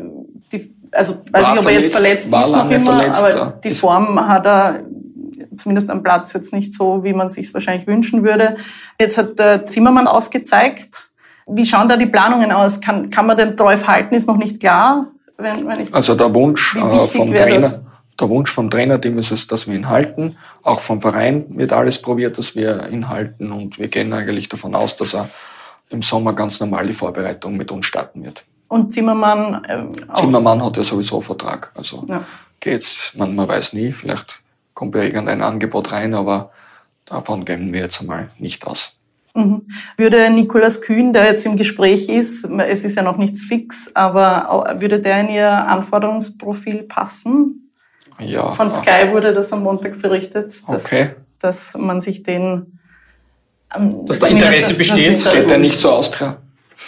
die, 0.52 0.74
also 0.92 1.18
weiß 1.32 1.44
War 1.44 1.52
nicht, 1.54 1.62
ob 1.62 1.70
er 1.70 1.74
jetzt 1.74 1.92
verletzt 1.92 2.26
ist 2.28 2.32
noch 2.32 2.70
immer, 2.70 2.86
verletzt, 2.86 3.24
aber 3.24 3.60
die 3.64 3.74
Form 3.74 4.28
hat 4.28 4.46
er 4.46 4.84
zumindest 5.56 5.90
am 5.90 6.04
Platz 6.04 6.34
jetzt 6.34 6.54
nicht 6.54 6.74
so, 6.74 7.04
wie 7.04 7.14
man 7.14 7.30
sich 7.30 7.54
wahrscheinlich 7.54 7.88
wünschen 7.88 8.24
würde. 8.24 8.58
Jetzt 9.00 9.18
hat 9.18 9.40
der 9.40 9.66
Zimmermann 9.66 10.08
aufgezeigt. 10.08 11.08
Wie 11.48 11.66
schauen 11.66 11.90
da 11.90 11.98
die 11.98 12.06
Planungen 12.06 12.52
aus? 12.52 12.82
Kann, 12.82 13.10
kann 13.10 13.26
man 13.28 13.38
den 13.38 13.58
Rolf 13.60 13.88
halten? 13.88 14.16
Ist 14.16 14.28
noch 14.28 14.38
nicht 14.38 14.60
klar. 14.60 15.08
Wenn, 15.38 15.68
wenn 15.68 15.80
ich 15.82 15.94
Also 15.94 16.16
der 16.16 16.34
Wunsch 16.36 16.76
äh, 16.76 16.80
vom 17.08 17.34
Trainer, 17.34 17.60
das? 17.62 17.82
der 18.20 18.30
Wunsch 18.30 18.52
vom 18.52 18.70
Trainerteam 18.70 19.18
ist 19.18 19.32
es, 19.32 19.48
dass 19.48 19.68
wir 19.68 19.74
ihn 19.76 19.90
halten. 19.90 20.38
Auch 20.62 20.80
vom 20.80 21.02
Verein 21.02 21.46
wird 21.50 21.74
alles 21.74 22.02
probiert, 22.02 22.38
dass 22.38 22.56
wir 22.56 22.88
ihn 22.90 23.10
halten 23.10 23.52
und 23.52 23.80
wir 23.80 23.88
gehen 23.88 24.14
eigentlich 24.14 24.50
davon 24.50 24.76
aus, 24.76 24.96
dass 24.98 25.16
er 25.16 25.28
im 25.90 26.02
Sommer 26.04 26.34
ganz 26.34 26.60
normal 26.60 26.86
die 26.88 26.94
Vorbereitung 26.94 27.58
mit 27.58 27.72
uns 27.72 27.86
starten 27.88 28.24
wird. 28.24 28.46
und 28.68 28.94
Zimmermann 28.94 29.64
äh, 29.68 29.84
auch. 30.10 30.14
Zimmermann 30.22 30.64
hat 30.64 30.78
ja 30.78 30.84
sowieso 30.84 31.16
einen 31.16 31.24
Vertrag. 31.24 31.72
Also 31.76 32.06
Ja. 32.08 32.24
geht's, 32.60 33.12
man, 33.18 33.36
man 33.36 33.48
weiß 33.50 33.74
nie, 33.74 33.92
vielleicht 33.92 34.41
kommt 34.74 34.96
ja 34.96 35.04
irgendein 35.04 35.42
Angebot 35.42 35.92
rein, 35.92 36.16
aber 36.16 36.52
davon 37.06 37.46
gehen 37.46 37.74
wir 37.74 37.82
jetzt 37.82 38.02
einmal 38.02 38.30
nicht 38.40 38.66
aus. 38.68 38.94
Mhm. 39.34 39.62
Würde 39.98 40.30
Nikolas 40.30 40.82
Kühn, 40.82 41.14
der 41.14 41.26
jetzt 41.26 41.46
im 41.46 41.56
Gespräch 41.58 42.10
ist, 42.10 42.44
es 42.46 42.84
ist 42.84 42.96
ja 42.98 43.04
noch 43.04 43.18
nichts 43.18 43.44
fix, 43.44 43.92
aber 43.96 44.76
würde 44.80 45.02
der 45.02 45.22
in 45.22 45.30
Ihr 45.30 45.50
Anforderungsprofil 45.50 46.84
passen? 46.84 47.72
Ja, 48.20 48.52
Von 48.52 48.72
Sky 48.74 49.12
wurde 49.12 49.32
das 49.34 49.52
am 49.54 49.64
Montag 49.64 50.00
berichtet, 50.02 50.54
dass, 50.68 50.86
Okay. 50.86 51.12
dass 51.40 51.76
man 51.78 52.02
sich 52.02 52.24
den... 52.24 52.80
ähm, 53.76 54.06
Dass 54.06 54.20
da 54.20 54.28
Interesse 54.28 54.58
das- 54.58 54.68
das 54.68 54.78
besteht. 54.78 55.08
Interesse- 55.08 55.38
geht 55.42 55.50
er 55.52 55.58
nicht 55.58 55.80
zur 55.80 55.94
Austria? 55.94 56.38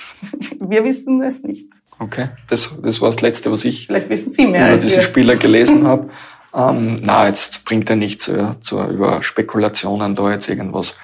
Wir 0.60 0.84
wissen 0.84 1.22
es 1.24 1.44
nicht. 1.44 1.68
Okay, 2.00 2.28
das, 2.50 2.72
das 2.82 3.00
war 3.02 3.10
das 3.10 3.22
Letzte, 3.22 3.52
was 3.52 3.64
ich 3.66 3.88
Vielleicht 3.88 4.10
wissen 4.10 4.34
Sie 4.34 4.46
mehr 4.48 4.64
über 4.66 4.72
als 4.74 4.82
diese 4.84 4.96
wir. 4.98 5.04
Spieler 5.04 5.36
gelesen 5.38 5.88
habe. 5.88 6.10
Ähm, 6.54 7.00
na, 7.02 7.28
jetzt 7.28 7.66
bringt 7.66 7.90
er 7.90 7.96
nicht 7.96 8.22
zu, 8.22 8.58
zu, 8.62 8.84
über 8.84 9.24
Spekulationen 9.24 10.16
da 10.16 10.32
jetzt 10.32 10.48
irgendwas 10.48 10.96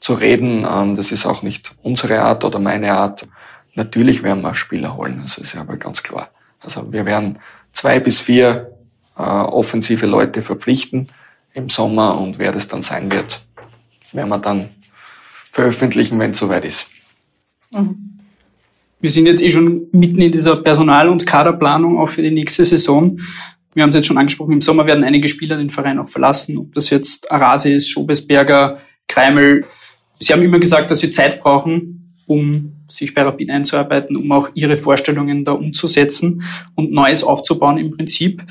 zu 0.00 0.14
reden. 0.14 0.66
Ähm, 0.70 0.96
das 0.96 1.12
ist 1.12 1.26
auch 1.26 1.42
nicht 1.42 1.74
unsere 1.82 2.20
Art 2.20 2.44
oder 2.44 2.58
meine 2.58 2.92
Art. 2.92 3.26
Natürlich 3.74 4.22
werden 4.22 4.42
wir 4.42 4.54
Spieler 4.54 4.96
holen, 4.96 5.20
das 5.22 5.38
ist 5.38 5.54
ja 5.54 5.60
aber 5.60 5.76
ganz 5.76 6.02
klar. 6.02 6.30
Also 6.60 6.92
wir 6.92 7.04
werden 7.04 7.38
zwei 7.72 8.00
bis 8.00 8.20
vier 8.20 8.72
äh, 9.16 9.22
offensive 9.22 10.06
Leute 10.06 10.42
verpflichten 10.42 11.08
im 11.52 11.68
Sommer 11.68 12.18
und 12.18 12.38
wer 12.38 12.52
das 12.52 12.68
dann 12.68 12.82
sein 12.82 13.10
wird, 13.10 13.44
werden 14.12 14.28
wir 14.28 14.38
dann 14.38 14.68
veröffentlichen, 15.50 16.18
wenn 16.18 16.32
es 16.32 16.38
soweit 16.38 16.64
ist. 16.64 16.86
Wir 19.00 19.10
sind 19.10 19.26
jetzt 19.26 19.42
eh 19.42 19.50
schon 19.50 19.86
mitten 19.92 20.20
in 20.20 20.32
dieser 20.32 20.56
Personal- 20.56 21.08
und 21.08 21.26
Kaderplanung 21.26 21.98
auch 21.98 22.08
für 22.08 22.22
die 22.22 22.30
nächste 22.30 22.64
Saison. 22.64 23.18
Wir 23.76 23.82
haben 23.82 23.90
es 23.90 23.96
jetzt 23.96 24.06
schon 24.06 24.16
angesprochen, 24.16 24.54
im 24.54 24.62
Sommer 24.62 24.86
werden 24.86 25.04
einige 25.04 25.28
Spieler 25.28 25.58
den 25.58 25.68
Verein 25.68 25.98
auch 25.98 26.08
verlassen, 26.08 26.56
ob 26.56 26.72
das 26.72 26.88
jetzt 26.88 27.30
Arase 27.30 27.70
ist, 27.70 27.90
Schobesberger, 27.90 28.78
Kreimel. 29.06 29.66
Sie 30.18 30.32
haben 30.32 30.40
immer 30.40 30.58
gesagt, 30.58 30.90
dass 30.90 31.00
sie 31.00 31.10
Zeit 31.10 31.40
brauchen, 31.40 32.16
um 32.24 32.72
sich 32.88 33.12
bei 33.12 33.20
Rapid 33.20 33.50
einzuarbeiten, 33.50 34.16
um 34.16 34.32
auch 34.32 34.48
ihre 34.54 34.78
Vorstellungen 34.78 35.44
da 35.44 35.52
umzusetzen 35.52 36.42
und 36.74 36.90
Neues 36.90 37.22
aufzubauen 37.22 37.76
im 37.76 37.90
Prinzip. 37.90 38.42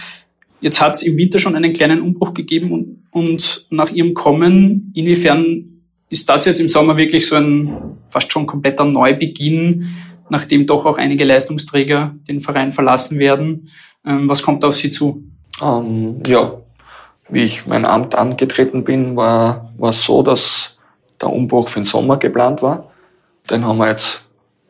Jetzt 0.62 0.80
hat 0.80 0.94
es 0.94 1.02
im 1.02 1.18
Winter 1.18 1.40
schon 1.40 1.56
einen 1.56 1.74
kleinen 1.74 2.02
Umbruch 2.02 2.36
gegeben 2.36 2.72
und, 2.72 3.00
und 3.10 3.66
nach 3.72 3.92
ihrem 3.92 4.14
Kommen, 4.14 4.92
inwiefern 4.94 5.82
ist 6.08 6.30
das 6.30 6.46
jetzt 6.46 6.60
im 6.60 6.70
Sommer 6.70 6.98
wirklich 6.98 7.26
so 7.26 7.36
ein 7.36 7.98
fast 8.10 8.32
schon 8.32 8.46
kompletter 8.46 8.86
Neubeginn, 8.86 9.90
nachdem 10.30 10.68
doch 10.68 10.86
auch 10.86 11.00
einige 11.00 11.26
Leistungsträger 11.26 12.16
den 12.28 12.42
Verein 12.42 12.72
verlassen 12.72 13.18
werden? 13.18 13.70
Ähm, 14.06 14.30
was 14.30 14.44
kommt 14.44 14.64
auf 14.64 14.76
Sie 14.76 14.92
zu? 14.92 15.24
Ähm, 15.62 16.22
ja, 16.26 16.54
wie 17.30 17.44
ich 17.44 17.66
mein 17.66 17.86
Amt 17.86 18.16
angetreten 18.16 18.84
bin, 18.84 19.16
war, 19.16 19.72
es 19.82 20.04
so, 20.04 20.22
dass 20.22 20.78
der 21.22 21.30
Umbruch 21.30 21.70
für 21.70 21.80
den 21.80 21.86
Sommer 21.86 22.18
geplant 22.18 22.62
war. 22.62 22.92
Den 23.50 23.66
haben 23.66 23.78
wir 23.78 23.88
jetzt 23.88 24.24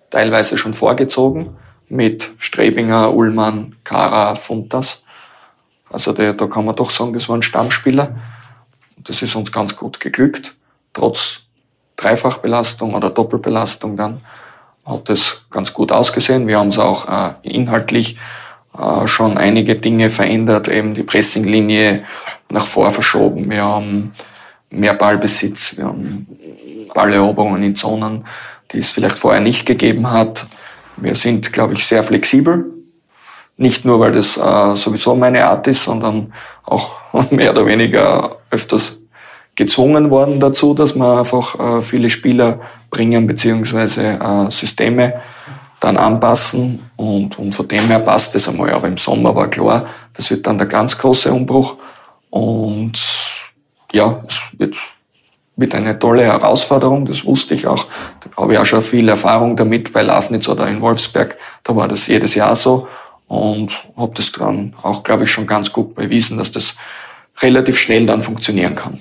teilweise 0.10 0.58
schon 0.58 0.74
vorgezogen 0.74 1.58
mit 1.88 2.32
Strebinger, 2.38 3.14
Ullmann, 3.14 3.76
Kara, 3.84 4.36
Funtas. 4.36 5.04
Also 5.90 6.14
der, 6.14 6.34
da 6.34 6.48
kann 6.48 6.66
man 6.66 6.76
doch 6.76 6.90
sagen, 6.90 7.14
das 7.14 7.30
waren 7.30 7.42
Stammspieler. 7.42 8.16
Das 8.98 9.22
ist 9.22 9.36
uns 9.36 9.52
ganz 9.52 9.76
gut 9.76 10.00
geglückt. 10.00 10.56
Trotz 10.94 11.42
Dreifachbelastung 11.96 12.94
oder 12.94 13.10
Doppelbelastung 13.10 13.96
dann 13.96 14.22
hat 14.86 15.10
es 15.10 15.46
ganz 15.50 15.74
gut 15.74 15.92
ausgesehen. 15.92 16.48
Wir 16.48 16.60
haben 16.60 16.70
es 16.70 16.78
auch 16.78 17.08
äh, 17.08 17.34
inhaltlich 17.44 18.18
schon 19.06 19.38
einige 19.38 19.76
Dinge 19.76 20.10
verändert, 20.10 20.68
eben 20.68 20.94
die 20.94 21.04
Pressinglinie 21.04 22.04
nach 22.52 22.68
vor 22.68 22.92
verschoben. 22.92 23.50
Wir 23.50 23.64
haben 23.64 24.12
mehr 24.70 24.94
Ballbesitz, 24.94 25.78
wir 25.78 25.86
haben 25.86 26.28
Balleroberungen 26.94 27.62
in 27.64 27.76
Zonen, 27.76 28.26
die 28.72 28.80
es 28.80 28.92
vielleicht 28.92 29.20
vorher 29.20 29.42
nicht 29.42 29.66
gegeben 29.66 30.12
hat. 30.12 30.48
Wir 30.98 31.16
sind, 31.16 31.54
glaube 31.54 31.74
ich, 31.74 31.86
sehr 31.86 32.04
flexibel. 32.04 32.66
Nicht 33.58 33.86
nur, 33.86 34.00
weil 34.00 34.12
das 34.12 34.38
äh, 34.38 34.76
sowieso 34.76 35.16
meine 35.16 35.46
Art 35.46 35.68
ist, 35.68 35.84
sondern 35.84 36.34
auch 36.64 36.92
mehr 37.32 37.52
oder 37.52 37.66
weniger 37.66 38.38
öfters 38.50 38.98
gezwungen 39.56 40.10
worden 40.10 40.40
dazu, 40.40 40.74
dass 40.74 40.96
wir 40.96 41.20
einfach 41.20 41.80
äh, 41.80 41.82
viele 41.82 42.10
Spieler 42.10 42.60
bringen 42.90 43.28
beziehungsweise 43.28 44.20
äh, 44.20 44.52
Systeme 44.52 45.22
dann 45.86 45.98
anpassen 45.98 46.80
und, 46.96 47.38
und 47.38 47.54
von 47.54 47.68
dem 47.68 47.88
her 47.88 48.00
passt 48.00 48.34
das 48.36 48.50
einmal. 48.50 48.72
Aber 48.72 48.88
im 48.88 48.98
Sommer 48.98 49.36
war 49.36 49.50
klar, 49.50 49.86
das 50.14 50.30
wird 50.32 50.48
dann 50.48 50.58
der 50.58 50.68
ganz 50.68 50.98
große 50.98 51.32
Umbruch 51.32 51.78
und 52.30 52.94
ja, 53.92 54.24
es 54.28 54.42
wird, 54.58 54.78
wird 55.56 55.76
eine 55.76 55.98
tolle 55.98 56.24
Herausforderung, 56.24 57.06
das 57.06 57.24
wusste 57.24 57.54
ich 57.54 57.68
auch. 57.68 57.86
Da 58.22 58.42
habe 58.42 58.54
ich 58.54 58.60
auch 58.60 58.66
schon 58.66 58.82
viel 58.82 59.08
Erfahrung 59.08 59.56
damit 59.56 59.94
bei 59.94 60.02
Lafnitz 60.02 60.50
oder 60.50 60.68
in 60.68 60.82
Wolfsberg, 60.82 61.38
da 61.64 61.76
war 61.76 61.88
das 61.88 62.08
jedes 62.08 62.36
Jahr 62.36 62.56
so 62.56 62.88
und 63.28 63.88
habe 63.96 64.14
das 64.16 64.32
dann 64.32 64.74
auch, 64.82 65.04
glaube 65.04 65.24
ich, 65.24 65.32
schon 65.32 65.48
ganz 65.48 65.72
gut 65.72 65.96
bewiesen, 65.96 66.38
dass 66.38 66.52
das 66.52 66.76
relativ 67.42 67.78
schnell 67.78 68.06
dann 68.06 68.22
funktionieren 68.22 68.76
kann. 68.76 69.00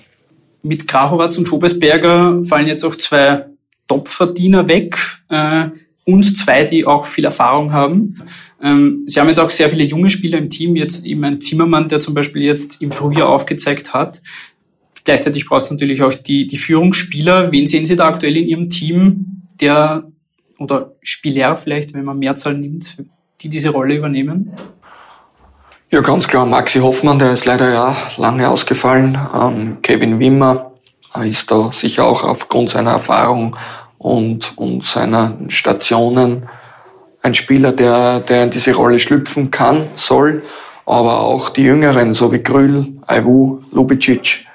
Mit 0.63 0.87
Krachowatz 0.87 1.37
und 1.39 1.49
Schobesberger 1.49 2.43
fallen 2.45 2.67
jetzt 2.67 2.85
auch 2.85 2.95
zwei 2.95 3.47
Topverdiener 3.87 4.67
weg 4.67 4.99
äh, 5.29 5.67
und 6.05 6.37
zwei, 6.37 6.65
die 6.65 6.87
auch 6.87 7.07
viel 7.07 7.25
Erfahrung 7.25 7.73
haben. 7.73 8.23
Ähm, 8.63 9.05
Sie 9.07 9.19
haben 9.19 9.29
jetzt 9.29 9.41
auch 9.41 9.51
sehr 9.51 9.71
viele 9.71 9.85
junge 9.85 10.11
Spieler 10.11 10.39
im 10.39 10.51
Team, 10.51 10.77
jetzt 10.77 11.05
eben 11.05 11.25
ein 11.25 11.41
Zimmermann, 11.41 11.89
der 11.89 12.01
zum 12.01 12.15
Beispiel 12.15 12.43
jetzt 12.43 12.83
im 12.83 12.91
Frühjahr 12.91 13.29
aufgezeigt 13.29 13.95
hat. 13.95 14.21
Gleichzeitig 15.05 15.47
brauchst 15.47 15.71
du 15.71 15.75
natürlich 15.75 16.03
auch 16.03 16.15
die, 16.15 16.47
die 16.47 16.57
Führungsspieler. 16.57 17.53
Wen 17.53 17.67
sehen 17.67 17.87
Sie 17.87 17.97
da 17.97 18.07
aktuell 18.07 18.37
in 18.37 18.49
Ihrem 18.49 18.71
Team, 18.71 19.43
der 19.61 20.05
oder 20.59 20.93
Spieler 21.03 21.57
vielleicht, 21.57 21.95
wenn 21.95 22.05
man 22.05 22.19
Mehrzahl 22.19 22.55
nimmt, 22.55 22.97
die 23.41 23.49
diese 23.49 23.71
Rolle 23.71 23.97
übernehmen? 23.97 24.53
Ja, 25.91 26.01
ganz 26.01 26.27
klar. 26.27 26.47
Maxi 26.47 26.81
Hoffmann, 26.81 27.19
der 27.19 27.33
ist 27.33 27.45
leider 27.45 27.73
ja 27.73 27.97
lange 28.17 28.49
ausgefallen. 28.49 29.19
Ähm, 29.35 29.79
Kevin 29.83 30.19
Wimmer 30.19 30.73
ist 31.23 31.51
da 31.51 31.71
sicher 31.73 32.05
auch 32.05 32.25
aufgrund 32.25 32.71
seiner 32.71 32.93
Erfahrung 32.93 33.57
und, 33.99 34.57
und 34.57 34.85
seiner 34.85 35.37
Stationen 35.49 36.47
ein 37.23 37.35
Spieler, 37.35 37.73
der, 37.73 38.21
der 38.21 38.45
in 38.45 38.51
diese 38.51 38.75
Rolle 38.75 38.99
schlüpfen 38.99 39.51
kann, 39.51 39.87
soll. 39.95 40.43
Aber 40.87 41.21
auch 41.21 41.49
die 41.49 41.63
Jüngeren, 41.63 42.13
so 42.13 42.31
wie 42.33 42.43
Grül, 42.43 42.93
Aiwu, 43.07 43.61
Lubicic, 43.73 44.47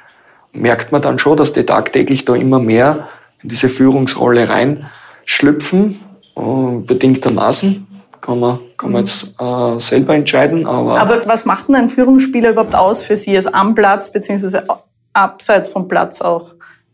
merkt 0.51 0.91
man 0.91 1.01
dann 1.01 1.17
schon, 1.17 1.38
dass 1.38 1.53
die 1.53 1.65
tagtäglich 1.65 2.25
da 2.25 2.36
immer 2.36 2.60
mehr 2.60 3.08
in 3.41 3.50
diese 3.50 3.69
Führungsrolle 3.69 4.48
reinschlüpfen, 4.50 6.00
äh, 6.36 6.41
bedingtermaßen. 6.86 7.88
Kann 8.22 8.39
man, 8.39 8.60
kann 8.77 8.91
man 8.91 9.05
jetzt 9.05 9.34
äh, 9.39 9.79
selber 9.79 10.13
entscheiden, 10.13 10.67
aber, 10.67 11.00
Aber 11.00 11.25
was 11.25 11.46
macht 11.46 11.69
denn 11.69 11.75
ein 11.75 11.89
Führungsspieler 11.89 12.51
überhaupt 12.51 12.75
aus 12.75 13.03
für 13.03 13.15
Sie? 13.15 13.36
Also 13.36 13.53
am 13.53 13.74
Platz 13.74 14.12
beziehungsweise 14.12 14.67
abseits 15.13 15.69
vom 15.69 15.88
Platz 15.88 16.22
auch? 16.22 16.51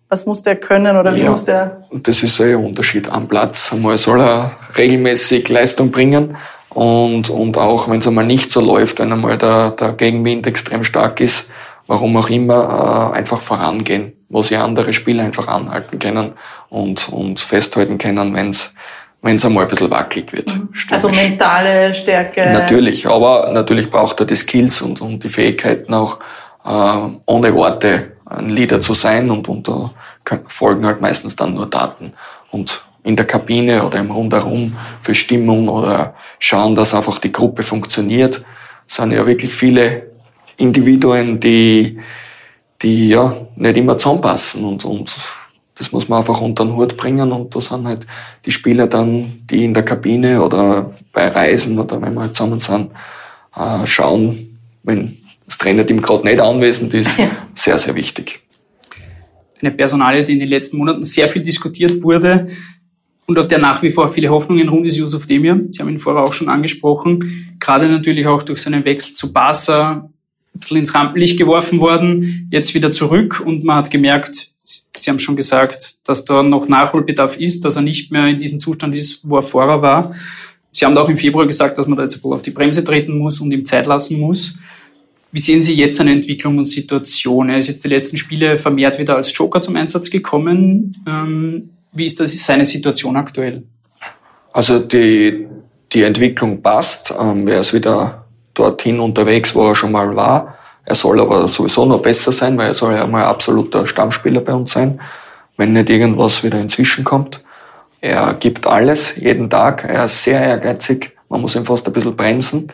Was 0.10 0.26
muss 0.26 0.44
der 0.44 0.56
können 0.56 0.98
oder 0.98 1.16
wie 1.16 1.22
Ja. 1.22 1.30
muss 1.32 1.46
der? 1.46 1.86
Und 1.90 2.08
das 2.08 2.22
ist 2.22 2.40
ein 2.40 2.56
Unterschied 2.56 3.10
am 3.12 3.28
Platz. 3.28 3.72
Einmal 3.74 3.98
soll 3.98 4.22
er 4.22 4.52
regelmäßig 4.78 5.50
Leistung 5.50 5.92
bringen 5.92 6.38
und, 6.70 7.30
und 7.30 7.58
auch 7.58 7.90
wenn 7.90 8.00
es 8.00 8.08
einmal 8.08 8.26
nicht 8.26 8.52
so 8.52 8.62
läuft, 8.62 9.00
wenn 9.00 9.12
einmal 9.12 9.38
der, 9.38 9.72
der 9.72 9.94
Gegenwind 9.94 10.46
extrem 10.46 10.84
stark 10.84 11.22
ist, 11.22 11.50
warum 11.88 12.16
auch 12.18 12.30
immer, 12.30 13.12
äh, 13.14 13.18
einfach 13.18 13.40
vorangehen, 13.40 14.14
wo 14.30 14.44
sie 14.44 14.58
andere 14.58 14.94
Spieler 14.94 15.24
einfach 15.24 15.48
anhalten 15.48 16.00
können 16.00 16.34
und, 16.70 17.10
und 17.10 17.40
festhalten 17.40 17.98
können, 17.98 18.34
wenn 18.36 18.50
es 18.50 18.74
wenn 19.22 19.38
es 19.38 19.46
einmal 19.46 19.64
ein 19.64 19.70
bisschen 19.72 19.90
wackelig 19.90 20.32
wird. 20.34 20.52
Also 20.92 21.08
stürmisch. 21.08 21.30
mentale 21.30 21.96
Stärke. 21.96 22.52
Natürlich, 22.54 23.08
aber 23.08 23.50
natürlich 23.52 23.90
braucht 23.90 24.20
er 24.20 24.28
die 24.28 24.36
Skills 24.36 24.84
und, 24.84 25.02
und 25.02 25.24
die 25.24 25.30
Fähigkeiten 25.30 25.96
auch, 25.96 26.20
äh, 26.64 27.10
ohne 27.26 27.56
Worte 27.56 28.15
ein 28.26 28.50
Leader 28.50 28.82
zu 28.82 28.94
sein 28.94 29.30
und, 29.30 29.48
und 29.48 29.68
da 29.68 29.92
folgen 30.48 30.86
halt 30.86 31.02
meistens 31.02 31.36
dann 31.36 31.54
nur 31.54 31.68
Daten. 31.68 32.14
Und 32.52 32.86
in 33.06 33.16
der 33.16 33.26
Kabine 33.26 33.86
oder 33.86 34.00
im 34.00 34.10
Rundherum 34.10 34.76
für 35.02 35.14
Stimmung 35.14 35.70
oder 35.70 36.16
schauen, 36.40 36.76
dass 36.76 36.96
einfach 36.96 37.20
die 37.20 37.32
Gruppe 37.32 37.62
funktioniert. 37.62 38.44
Sind 38.88 39.12
ja 39.12 39.26
wirklich 39.28 39.54
viele 39.54 40.08
Individuen, 40.58 41.40
die, 41.40 42.00
die 42.82 43.10
ja 43.10 43.36
nicht 43.56 43.78
immer 43.78 43.98
zusammenpassen 43.98 44.66
und, 44.66 44.86
und 44.86 45.16
das 45.76 45.92
muss 45.92 46.08
man 46.08 46.20
einfach 46.20 46.42
unter 46.42 46.66
den 46.66 46.76
Hut 46.76 46.98
bringen 46.98 47.32
und 47.32 47.56
da 47.56 47.62
sind 47.62 47.86
halt 47.86 48.08
die 48.46 48.52
Spieler 48.52 48.88
dann, 48.88 49.42
die 49.50 49.66
in 49.66 49.74
der 49.74 49.84
Kabine 49.84 50.42
oder 50.42 50.92
bei 51.12 51.28
Reisen 51.28 51.78
oder 51.78 52.02
wenn 52.02 52.14
wir 52.14 52.22
halt 52.22 52.36
zusammen 52.36 52.60
sind, 52.60 52.92
äh, 53.56 53.86
schauen, 53.86 54.60
wenn 54.84 55.25
das 55.46 55.58
Trainerteam 55.58 56.02
gerade 56.02 56.26
nicht 56.26 56.40
anwesend 56.40 56.94
ist, 56.94 57.18
ja. 57.18 57.30
sehr, 57.54 57.78
sehr 57.78 57.96
wichtig. 57.96 58.42
Eine 59.62 59.72
Personalie, 59.72 60.24
die 60.24 60.34
in 60.34 60.40
den 60.40 60.50
letzten 60.50 60.78
Monaten 60.78 61.04
sehr 61.04 61.30
viel 61.30 61.42
diskutiert 61.42 62.02
wurde 62.04 62.48
und 63.26 63.40
auf 63.40 63.48
der 63.48 63.58
nach 63.58 63.82
wie 63.82 63.92
vor 63.92 64.10
viele 64.10 64.30
Hoffnungen 64.30 64.70
rund 64.70 64.86
ist 64.86 64.98
Yusuf 64.98 65.26
Demir. 65.26 65.60
Sie 65.72 65.80
haben 65.80 65.90
ihn 65.90 66.00
vorher 66.00 66.24
auch 66.24 66.34
schon 66.34 66.50
angesprochen. 66.50 67.56
Gerade 67.60 67.88
natürlich 67.88 68.28
auch 68.28 68.44
durch 68.44 68.62
seinen 68.62 68.86
Wechsel 68.86 69.14
zu 69.14 69.32
Barca 69.32 70.10
ein 70.54 70.60
bisschen 70.60 70.78
ins 70.78 70.94
Rampenlicht 70.94 71.38
geworfen 71.38 71.80
worden, 71.80 72.48
jetzt 72.52 72.74
wieder 72.74 72.92
zurück 72.92 73.42
und 73.46 73.64
man 73.64 73.78
hat 73.78 73.92
gemerkt, 73.92 74.52
Sie 74.98 75.10
haben 75.10 75.20
schon 75.20 75.36
gesagt, 75.36 75.98
dass 76.06 76.26
da 76.26 76.42
noch 76.42 76.68
Nachholbedarf 76.68 77.38
ist, 77.38 77.66
dass 77.66 77.76
er 77.76 77.84
nicht 77.84 78.12
mehr 78.12 78.28
in 78.28 78.40
diesem 78.40 78.60
Zustand 78.60 78.96
ist, 78.96 79.20
wo 79.24 79.38
er 79.38 79.44
vorher 79.44 79.82
war. 79.82 80.16
Sie 80.72 80.86
haben 80.86 80.98
auch 80.98 81.08
im 81.08 81.18
Februar 81.18 81.46
gesagt, 81.46 81.78
dass 81.78 81.88
man 81.88 81.98
da 81.98 82.04
jetzt 82.04 82.24
auf 82.24 82.42
die 82.42 82.52
Bremse 82.52 82.84
treten 82.84 83.18
muss 83.18 83.40
und 83.40 83.52
ihm 83.52 83.64
Zeit 83.64 83.86
lassen 83.86 84.20
muss. 84.20 84.56
Wie 85.36 85.42
sehen 85.42 85.62
Sie 85.62 85.76
jetzt 85.76 85.98
seine 85.98 86.14
Entwicklung 86.14 86.58
und 86.60 86.66
Situation? 86.66 87.50
Er 87.50 87.58
ist 87.58 87.68
jetzt 87.68 87.84
die 87.84 87.90
letzten 87.90 88.16
Spiele 88.16 88.58
vermehrt 88.58 88.98
wieder 88.98 89.18
als 89.18 89.38
Joker 89.38 89.62
zum 89.62 89.76
Einsatz 89.76 90.10
gekommen. 90.10 90.96
Ähm, 91.06 91.72
wie 91.92 92.06
ist 92.06 92.22
das 92.22 92.32
seine 92.42 92.64
Situation 92.64 93.18
aktuell? 93.18 93.64
Also 94.54 94.80
die, 94.80 95.46
die 95.92 96.04
Entwicklung 96.04 96.62
passt. 96.62 97.14
Ähm, 97.20 97.50
er 97.50 97.60
ist 97.60 97.74
wieder 97.74 98.24
dorthin 98.54 98.98
unterwegs, 99.02 99.54
wo 99.54 99.68
er 99.68 99.76
schon 99.76 99.92
mal 99.92 100.16
war. 100.16 100.58
Er 100.86 100.96
soll 100.96 101.20
aber 101.20 101.50
sowieso 101.50 101.86
noch 101.86 102.02
besser 102.02 102.32
sein, 102.32 102.58
weil 102.58 102.70
er 102.70 102.74
soll 102.74 102.94
ja 102.94 103.06
mal 103.06 103.26
absoluter 103.26 103.86
Stammspieler 103.86 104.40
bei 104.40 104.54
uns 104.54 104.72
sein, 104.72 105.02
wenn 105.58 105.74
nicht 105.74 105.90
irgendwas 105.90 106.46
wieder 106.46 106.62
inzwischen 106.62 107.04
kommt. 107.04 107.44
Er 108.00 108.36
gibt 108.36 108.68
alles, 108.68 109.18
jeden 109.18 109.50
Tag. 109.50 109.84
Er 109.84 110.06
ist 110.06 110.24
sehr 110.24 110.42
ehrgeizig. 110.42 111.12
Man 111.28 111.42
muss 111.42 111.58
ihn 111.58 111.66
fast 111.66 111.86
ein 111.88 111.92
bisschen 111.92 112.16
bremsen, 112.16 112.72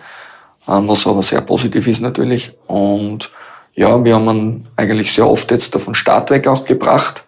was 0.65 1.07
aber 1.07 1.23
sehr 1.23 1.41
positiv 1.41 1.87
ist 1.87 2.01
natürlich. 2.01 2.53
Und 2.67 3.31
ja, 3.73 4.03
wir 4.03 4.15
haben 4.15 4.29
ihn 4.29 4.67
eigentlich 4.75 5.11
sehr 5.11 5.27
oft 5.27 5.51
jetzt 5.51 5.75
von 5.75 5.95
Start 5.95 6.29
weg 6.29 6.47
auch 6.47 6.65
gebracht, 6.65 7.25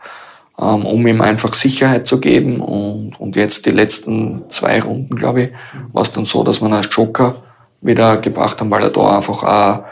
ähm, 0.60 0.86
um 0.86 1.06
ihm 1.08 1.22
einfach 1.22 1.54
Sicherheit 1.54 2.08
zu 2.08 2.20
geben. 2.20 2.60
Und, 2.60 3.20
und 3.20 3.36
jetzt 3.36 3.66
die 3.66 3.72
letzten 3.72 4.44
zwei 4.50 4.82
Runden, 4.82 5.16
glaube 5.16 5.42
ich, 5.42 5.50
war 5.92 6.04
es 6.04 6.12
dann 6.12 6.25
so, 6.25 6.44
dass 6.44 6.62
man 6.62 6.74
als 6.74 6.90
Joker 6.92 7.44
wieder 7.82 8.18
gebracht 8.18 8.60
haben, 8.60 8.72
weil 8.72 8.84
er 8.84 8.90
da 8.90 9.18
einfach 9.18 9.44
auch 9.44 9.84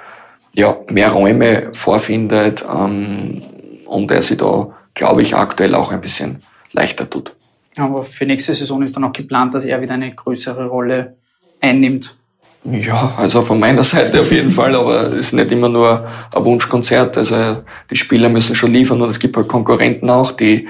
ja, 0.54 0.78
mehr 0.90 1.12
Räume 1.12 1.70
vorfindet 1.74 2.66
ähm, 2.70 3.42
und 3.86 4.12
er 4.12 4.22
sich 4.22 4.38
da, 4.38 4.70
glaube 4.94 5.22
ich, 5.22 5.36
aktuell 5.36 5.76
auch 5.76 5.92
ein 5.92 6.02
bisschen 6.02 6.44
leichter 6.74 7.10
tut. 7.10 7.34
Aber 7.78 8.04
für 8.04 8.26
nächste 8.26 8.54
Saison 8.54 8.84
ist 8.84 8.96
dann 8.96 9.06
auch 9.06 9.14
geplant, 9.14 9.54
dass 9.54 9.66
er 9.66 9.82
wieder 9.82 9.94
eine 9.94 10.14
größere 10.14 10.68
Rolle 10.68 11.16
einnimmt. 11.62 12.18
Ja, 12.64 13.14
also 13.18 13.42
von 13.42 13.60
meiner 13.60 13.84
Seite 13.84 14.20
auf 14.20 14.32
jeden 14.32 14.52
Fall, 14.52 14.76
aber 14.76 15.14
es 15.14 15.28
ist 15.28 15.34
nicht 15.34 15.52
immer 15.52 15.68
nur 15.68 16.08
ein 16.34 16.46
Wunschkonzert. 16.46 17.18
Also 17.18 17.64
die 17.90 17.96
Spieler 17.96 18.30
müssen 18.30 18.56
schon 18.56 18.72
liefern 18.72 19.02
und 19.02 19.10
es 19.10 19.20
gibt 19.20 19.36
halt 19.36 19.48
Konkurrenten 19.48 20.10
auch, 20.10 20.32
die, 20.32 20.68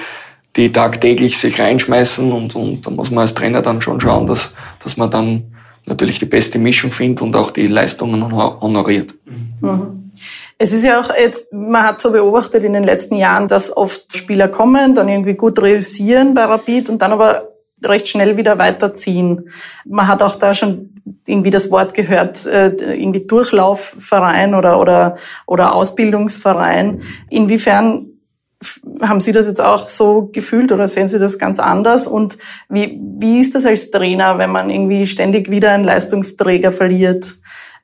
die 0.55 0.71
tagtäglich 0.71 1.37
sich 1.37 1.59
reinschmeißen 1.59 2.31
und, 2.31 2.55
und 2.55 2.87
da 2.87 2.91
muss 2.91 3.11
man 3.11 3.23
als 3.23 3.33
Trainer 3.33 3.61
dann 3.61 3.81
schon 3.81 3.99
schauen, 3.99 4.25
dass, 4.25 4.53
dass 4.81 4.95
man 4.95 5.11
dann 5.11 5.43
natürlich 5.85 6.19
die 6.19 6.25
beste 6.25 6.59
Mischung 6.59 6.91
findet 6.91 7.21
und 7.21 7.35
auch 7.35 7.51
die 7.51 7.67
Leistungen 7.67 8.31
honoriert. 8.31 9.13
Mhm. 9.25 10.11
Es 10.57 10.73
ist 10.73 10.85
ja 10.85 11.01
auch 11.01 11.09
jetzt, 11.17 11.51
man 11.51 11.83
hat 11.83 12.01
so 12.01 12.11
beobachtet 12.11 12.63
in 12.63 12.73
den 12.73 12.83
letzten 12.83 13.15
Jahren, 13.15 13.47
dass 13.47 13.75
oft 13.75 14.15
Spieler 14.15 14.47
kommen, 14.47 14.93
dann 14.93 15.09
irgendwie 15.09 15.33
gut 15.33 15.59
reüssieren 15.59 16.35
bei 16.35 16.45
Rapid 16.45 16.87
und 16.89 17.01
dann 17.01 17.11
aber 17.11 17.50
recht 17.83 18.07
schnell 18.07 18.37
wieder 18.37 18.57
weiterziehen. 18.57 19.49
Man 19.85 20.07
hat 20.07 20.23
auch 20.23 20.35
da 20.35 20.53
schon 20.53 20.89
irgendwie 21.27 21.49
das 21.49 21.71
Wort 21.71 21.93
gehört, 21.93 22.45
äh, 22.45 22.69
irgendwie 22.69 23.25
Durchlaufverein 23.25 24.55
oder, 24.55 24.79
oder, 24.79 25.17
oder 25.45 25.75
Ausbildungsverein. 25.75 27.01
Inwiefern 27.29 28.07
haben 29.01 29.21
Sie 29.21 29.31
das 29.31 29.47
jetzt 29.47 29.61
auch 29.61 29.87
so 29.87 30.29
gefühlt 30.31 30.71
oder 30.71 30.87
sehen 30.87 31.07
Sie 31.07 31.19
das 31.19 31.39
ganz 31.39 31.59
anders? 31.59 32.07
Und 32.07 32.37
wie, 32.69 32.99
wie 33.17 33.39
ist 33.39 33.55
das 33.55 33.65
als 33.65 33.89
Trainer, 33.89 34.37
wenn 34.37 34.51
man 34.51 34.69
irgendwie 34.69 35.07
ständig 35.07 35.49
wieder 35.49 35.71
einen 35.71 35.83
Leistungsträger 35.83 36.71
verliert? 36.71 37.35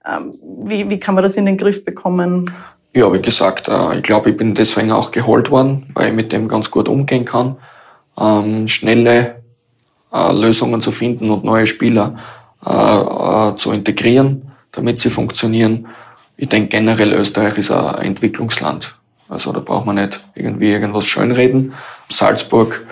Ähm, 0.05 0.35
wie, 0.63 0.89
wie 0.89 0.99
kann 0.99 1.15
man 1.15 1.23
das 1.23 1.35
in 1.35 1.45
den 1.45 1.57
Griff 1.57 1.83
bekommen? 1.83 2.51
Ja, 2.93 3.11
wie 3.11 3.21
gesagt, 3.21 3.67
äh, 3.67 3.97
ich 3.97 4.03
glaube, 4.03 4.29
ich 4.29 4.37
bin 4.37 4.53
deswegen 4.53 4.91
auch 4.91 5.11
geholt 5.11 5.49
worden, 5.49 5.87
weil 5.93 6.09
ich 6.09 6.13
mit 6.13 6.31
dem 6.31 6.47
ganz 6.47 6.69
gut 6.69 6.87
umgehen 6.87 7.25
kann. 7.25 7.57
Ähm, 8.19 8.67
schnelle 8.67 9.43
äh, 10.17 10.33
Lösungen 10.33 10.81
zu 10.81 10.91
finden 10.91 11.29
und 11.29 11.43
neue 11.43 11.67
Spieler 11.67 12.15
äh, 12.65 13.55
zu 13.55 13.71
integrieren, 13.71 14.51
damit 14.71 14.99
sie 14.99 15.09
funktionieren. 15.09 15.87
Ich 16.35 16.49
denke 16.49 16.69
generell, 16.69 17.13
Österreich 17.13 17.57
ist 17.57 17.71
ein 17.71 18.05
Entwicklungsland. 18.05 18.95
Also 19.29 19.51
da 19.51 19.59
braucht 19.59 19.85
man 19.85 19.95
nicht 19.95 20.21
irgendwie 20.35 20.71
irgendwas 20.71 21.05
schönreden. 21.05 21.73
Salzburg 22.09 22.85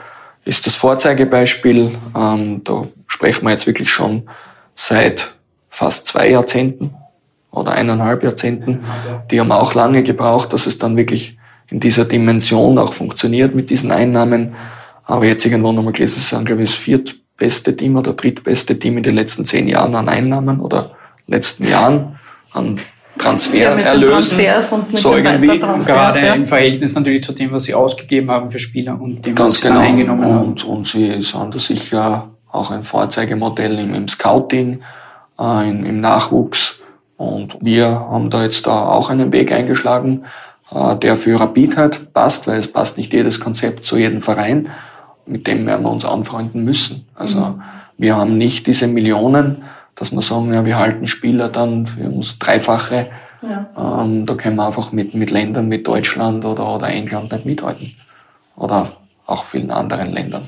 ist 0.44 0.66
das 0.66 0.76
Vorzeigebeispiel. 0.76 1.92
Ähm, 2.16 2.62
da 2.64 2.88
sprechen 3.08 3.46
wir 3.46 3.52
jetzt 3.52 3.68
wirklich 3.68 3.90
schon 3.90 4.30
seit 4.74 5.36
fast 5.70 6.08
zwei 6.08 6.30
Jahrzehnten 6.30 6.94
oder 7.52 7.72
eineinhalb 7.72 8.24
Jahrzehnten. 8.24 8.84
Die 9.32 9.40
haben 9.40 9.52
auch 9.52 9.74
lange 9.74 10.04
gebraucht, 10.04 10.54
dass 10.54 10.68
es 10.68 10.78
dann 10.78 10.98
wirklich 10.98 11.38
in 11.70 11.80
dieser 11.80 12.06
Dimension 12.06 12.78
auch 12.78 12.94
funktioniert 12.94 13.56
mit 13.56 13.70
diesen 13.70 13.92
Einnahmen. 13.92 14.56
Aber 15.06 15.26
jetzt 15.26 15.46
irgendwann 15.46 15.76
nochmal 15.76 15.94
gelesen, 15.94 16.18
es 16.18 16.30
sind, 16.30 16.46
glaube 16.46 16.64
ich, 16.64 16.72
das 16.72 16.80
viertbeste 16.80 17.76
Team 17.76 17.96
oder 17.96 18.14
drittbeste 18.14 18.78
Team 18.78 18.98
in 18.98 19.04
den 19.04 19.16
letzten 19.16 19.46
zehn 19.46 19.68
Jahren 19.68 19.96
an 19.96 20.10
Einnahmen 20.10 20.60
oder 20.60 20.92
letzten 21.28 21.68
Jahren 21.68 22.20
an 22.52 22.80
Transfer 23.18 23.58
ja, 23.58 23.76
mit 23.76 23.86
erlösen. 23.86 24.12
Transfers 24.12 24.72
und 24.74 24.92
mit 24.92 25.00
so 25.00 25.16
irgendwie. 25.16 25.60
Gerade 25.60 26.20
ja. 26.20 26.34
im 26.34 26.46
Verhältnis 26.46 26.94
natürlich 26.94 27.24
zu 27.24 27.32
dem, 27.32 27.52
was 27.52 27.64
sie 27.64 27.74
ausgegeben 27.74 28.30
haben 28.30 28.50
für 28.50 28.60
Spieler 28.60 29.00
und 29.00 29.26
dem, 29.26 29.36
Ganz 29.36 29.54
was 29.54 29.62
sie 29.62 29.68
genau. 29.68 29.80
eingenommen 29.80 30.26
haben. 30.26 30.48
Und, 30.48 30.64
und 30.66 30.86
sie 30.86 31.22
sind 31.22 31.56
da 31.56 31.60
sicher 31.60 32.30
auch 32.52 32.72
ein 32.72 32.84
Vorzeigemodell 32.84 33.80
im, 33.80 33.94
im 33.94 34.08
Scouting, 34.08 34.82
äh, 35.40 35.70
im, 35.70 35.86
im, 35.86 36.02
Nachwuchs. 36.02 36.80
Und 37.18 37.58
wir 37.62 37.88
haben 37.88 38.30
da 38.30 38.44
jetzt 38.44 38.68
da 38.68 38.90
auch 38.90 39.10
einen 39.10 39.32
Weg 39.32 39.52
eingeschlagen, 39.52 40.26
äh, 40.72 40.96
der 40.98 41.16
für 41.16 41.40
Rapid 41.40 41.78
halt 41.78 42.14
passt, 42.14 42.48
weil 42.48 42.60
es 42.60 42.72
passt 42.72 42.98
nicht 42.98 43.14
jedes 43.14 43.40
Konzept 43.40 43.86
zu 43.86 43.98
jedem 43.98 44.22
Verein. 44.22 44.70
Mit 45.26 45.48
dem 45.48 45.66
werden 45.66 45.84
wir 45.84 45.92
uns 45.92 46.06
anfreunden 46.06 46.64
müssen. 46.64 47.08
Also 47.16 47.40
mhm. 47.40 47.62
wir 47.98 48.16
haben 48.16 48.38
nicht 48.38 48.68
diese 48.68 48.88
Millionen, 48.88 49.64
dass 49.96 50.12
wir 50.12 50.22
sagen, 50.22 50.54
ja, 50.54 50.66
wir 50.66 50.78
halten 50.78 51.08
Spieler 51.08 51.50
dann 51.50 51.88
für 51.88 52.10
uns 52.10 52.38
Dreifache. 52.38 53.08
Ja. 53.42 54.02
Ähm, 54.04 54.26
da 54.26 54.36
können 54.36 54.56
wir 54.56 54.68
einfach 54.68 54.92
mit, 54.92 55.14
mit 55.14 55.32
Ländern, 55.32 55.68
mit 55.68 55.88
Deutschland 55.88 56.46
oder, 56.46 56.76
oder 56.76 56.88
England 56.88 57.32
nicht 57.32 57.46
mithalten. 57.46 57.96
Oder 58.56 58.92
auch 59.26 59.46
vielen 59.46 59.72
anderen 59.72 60.12
Ländern. 60.12 60.48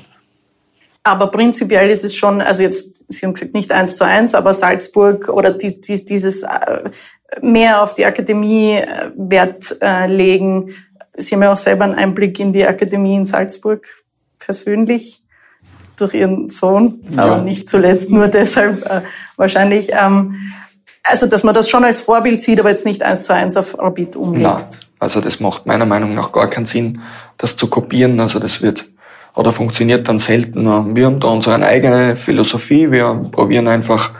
Aber 1.04 1.30
prinzipiell 1.30 1.88
ist 1.88 2.04
es 2.04 2.14
schon, 2.14 2.40
also 2.40 2.62
jetzt, 2.62 3.02
Sie 3.08 3.24
haben 3.24 3.32
gesagt, 3.32 3.54
nicht 3.54 3.72
eins 3.72 3.96
zu 3.96 4.04
eins, 4.04 4.34
aber 4.34 4.52
Salzburg 4.52 5.28
oder 5.30 5.52
die, 5.52 5.80
die, 5.80 6.04
dieses 6.04 6.42
äh, 6.42 6.90
mehr 7.40 7.82
auf 7.82 7.94
die 7.94 8.04
Akademie 8.04 8.74
äh, 8.74 9.10
Wert 9.16 9.78
äh, 9.80 10.06
legen. 10.06 10.70
Sie 11.16 11.34
haben 11.34 11.42
ja 11.42 11.52
auch 11.52 11.58
selber 11.58 11.84
einen 11.84 11.94
Einblick 11.94 12.38
in 12.40 12.52
die 12.52 12.66
Akademie 12.66 13.16
in 13.16 13.24
Salzburg 13.24 13.86
persönlich 14.48 15.22
durch 15.96 16.14
ihren 16.14 16.48
Sohn, 16.48 17.00
ja. 17.10 17.24
aber 17.24 17.42
nicht 17.42 17.68
zuletzt 17.68 18.08
nur 18.08 18.28
deshalb 18.38 18.84
äh, 18.86 19.02
wahrscheinlich. 19.36 19.90
Ähm, 19.92 20.36
also, 21.02 21.26
dass 21.26 21.44
man 21.44 21.54
das 21.54 21.68
schon 21.68 21.84
als 21.84 22.00
Vorbild 22.00 22.42
sieht, 22.42 22.58
aber 22.58 22.70
jetzt 22.70 22.86
nicht 22.86 23.02
eins 23.02 23.24
zu 23.24 23.34
eins 23.34 23.56
auf 23.58 23.78
Rapid 23.78 24.16
umlegt. 24.16 24.42
Nein. 24.42 24.64
Also, 24.98 25.20
das 25.20 25.38
macht 25.38 25.66
meiner 25.66 25.84
Meinung 25.84 26.14
nach 26.14 26.32
gar 26.32 26.48
keinen 26.48 26.66
Sinn, 26.66 27.02
das 27.36 27.56
zu 27.56 27.68
kopieren. 27.68 28.18
Also, 28.20 28.38
das 28.38 28.62
wird 28.62 28.86
oder 29.34 29.52
funktioniert 29.52 30.08
dann 30.08 30.18
selten. 30.18 30.64
Wir 30.96 31.06
haben 31.06 31.20
da 31.20 31.28
unsere 31.28 31.62
eigene 31.64 32.16
Philosophie. 32.16 32.90
Wir 32.90 33.28
probieren 33.30 33.68
einfach 33.68 34.12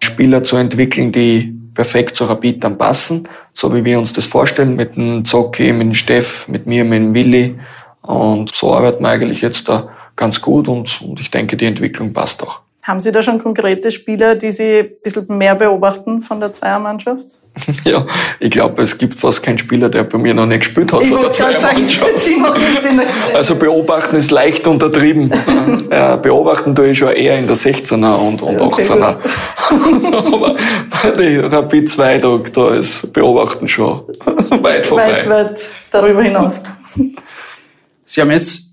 Spieler 0.00 0.42
zu 0.42 0.56
entwickeln, 0.56 1.12
die 1.12 1.56
perfekt 1.74 2.16
zu 2.16 2.24
Rapid 2.24 2.64
dann 2.64 2.76
passen, 2.76 3.28
so 3.54 3.72
wie 3.72 3.84
wir 3.84 4.00
uns 4.00 4.12
das 4.12 4.26
vorstellen, 4.26 4.74
mit 4.74 4.96
dem 4.96 5.24
Zocki, 5.24 5.72
mit 5.72 5.82
dem 5.82 5.94
Steff, 5.94 6.48
mit 6.48 6.66
mir, 6.66 6.84
mit 6.84 6.98
dem 6.98 7.14
Willi. 7.14 7.58
Und 8.08 8.54
so 8.54 8.72
arbeiten 8.72 9.02
wir 9.02 9.10
eigentlich 9.10 9.42
jetzt 9.42 9.68
da 9.68 9.90
ganz 10.16 10.40
gut 10.40 10.66
und, 10.66 11.02
und 11.02 11.20
ich 11.20 11.30
denke, 11.30 11.58
die 11.58 11.66
Entwicklung 11.66 12.14
passt 12.14 12.42
auch. 12.42 12.60
Haben 12.82 13.00
Sie 13.00 13.12
da 13.12 13.22
schon 13.22 13.38
konkrete 13.38 13.90
Spieler, 13.90 14.34
die 14.34 14.50
Sie 14.50 14.78
ein 14.78 14.90
bisschen 15.02 15.36
mehr 15.36 15.54
beobachten 15.54 16.22
von 16.22 16.40
der 16.40 16.54
Zweiermannschaft? 16.54 17.26
Ja, 17.84 18.06
ich 18.40 18.50
glaube, 18.50 18.82
es 18.82 18.96
gibt 18.96 19.12
fast 19.14 19.42
keinen 19.42 19.58
Spieler, 19.58 19.90
der 19.90 20.04
bei 20.04 20.16
mir 20.16 20.32
noch 20.32 20.46
nicht 20.46 20.60
gespielt 20.60 20.90
hat 20.92 21.02
ich 21.02 21.08
von 21.08 21.20
der 21.20 21.32
Zweiermannschaft. 21.32 22.20
Sagen, 22.24 22.40
noch 22.40 22.56
nicht 22.56 22.84
in 22.84 22.96
der 22.96 23.06
also 23.34 23.56
beobachten 23.56 24.16
ist 24.16 24.30
leicht 24.30 24.66
untertrieben. 24.66 25.30
ja, 25.90 26.16
beobachten 26.16 26.74
tue 26.74 26.88
ich 26.88 26.98
schon 26.98 27.12
eher 27.12 27.36
in 27.38 27.46
der 27.46 27.56
16er 27.56 28.14
und, 28.14 28.40
und 28.40 28.58
18er. 28.58 29.16
Aber 30.16 30.56
bei 30.90 31.10
der 31.10 31.52
Rapid 31.52 31.90
2, 31.90 32.18
da, 32.18 32.40
da 32.54 32.74
ist 32.74 33.12
Beobachten 33.12 33.68
schon 33.68 34.02
weit 34.62 34.86
vorbei. 34.86 35.26
Weit, 35.26 35.28
weit 35.28 35.68
darüber 35.90 36.22
hinaus. 36.22 36.62
Sie 38.08 38.22
haben 38.22 38.30
jetzt 38.30 38.72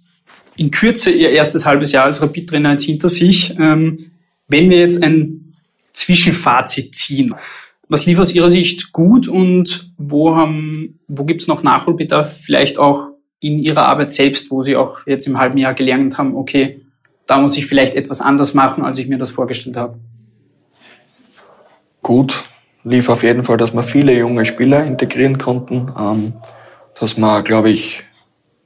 in 0.56 0.72
Kürze 0.72 1.12
Ihr 1.12 1.30
erstes 1.30 1.66
halbes 1.66 1.92
Jahr 1.92 2.06
als 2.06 2.22
Rapid-Trainer 2.22 2.72
jetzt 2.72 2.86
hinter 2.86 3.10
sich. 3.10 3.54
Ähm, 3.60 4.12
wenn 4.48 4.72
wir 4.72 4.80
jetzt 4.80 5.04
ein 5.04 5.56
Zwischenfazit 5.92 6.96
ziehen, 6.96 7.36
was 7.90 8.06
lief 8.06 8.18
aus 8.18 8.34
Ihrer 8.34 8.50
Sicht 8.50 8.94
gut 8.94 9.28
und 9.28 9.92
wo, 9.98 10.38
haben, 10.38 11.00
wo 11.10 11.26
gibt 11.26 11.42
es 11.42 11.48
noch 11.48 11.64
Nachholbedarf, 11.64 12.42
vielleicht 12.44 12.80
auch 12.80 13.10
in 13.42 13.60
Ihrer 13.60 13.88
Arbeit 13.88 14.14
selbst, 14.14 14.52
wo 14.52 14.64
Sie 14.64 14.78
auch 14.78 15.06
jetzt 15.06 15.28
im 15.28 15.38
halben 15.38 15.58
Jahr 15.58 15.74
gelernt 15.74 16.18
haben, 16.18 16.36
okay, 16.36 16.82
da 17.26 17.38
muss 17.38 17.58
ich 17.58 17.66
vielleicht 17.66 17.94
etwas 17.94 18.22
anders 18.22 18.54
machen, 18.54 18.86
als 18.86 18.98
ich 19.00 19.10
mir 19.10 19.18
das 19.18 19.32
vorgestellt 19.32 19.76
habe? 19.76 20.00
Gut, 22.02 22.46
lief 22.86 23.10
auf 23.10 23.24
jeden 23.24 23.44
Fall, 23.44 23.58
dass 23.58 23.74
wir 23.74 23.84
viele 23.84 24.18
junge 24.18 24.46
Spieler 24.46 24.86
integrieren 24.86 25.38
konnten, 25.38 25.92
ähm, 26.00 26.34
dass 26.98 27.18
wir, 27.18 27.44
glaube 27.44 27.70
ich, 27.70 28.06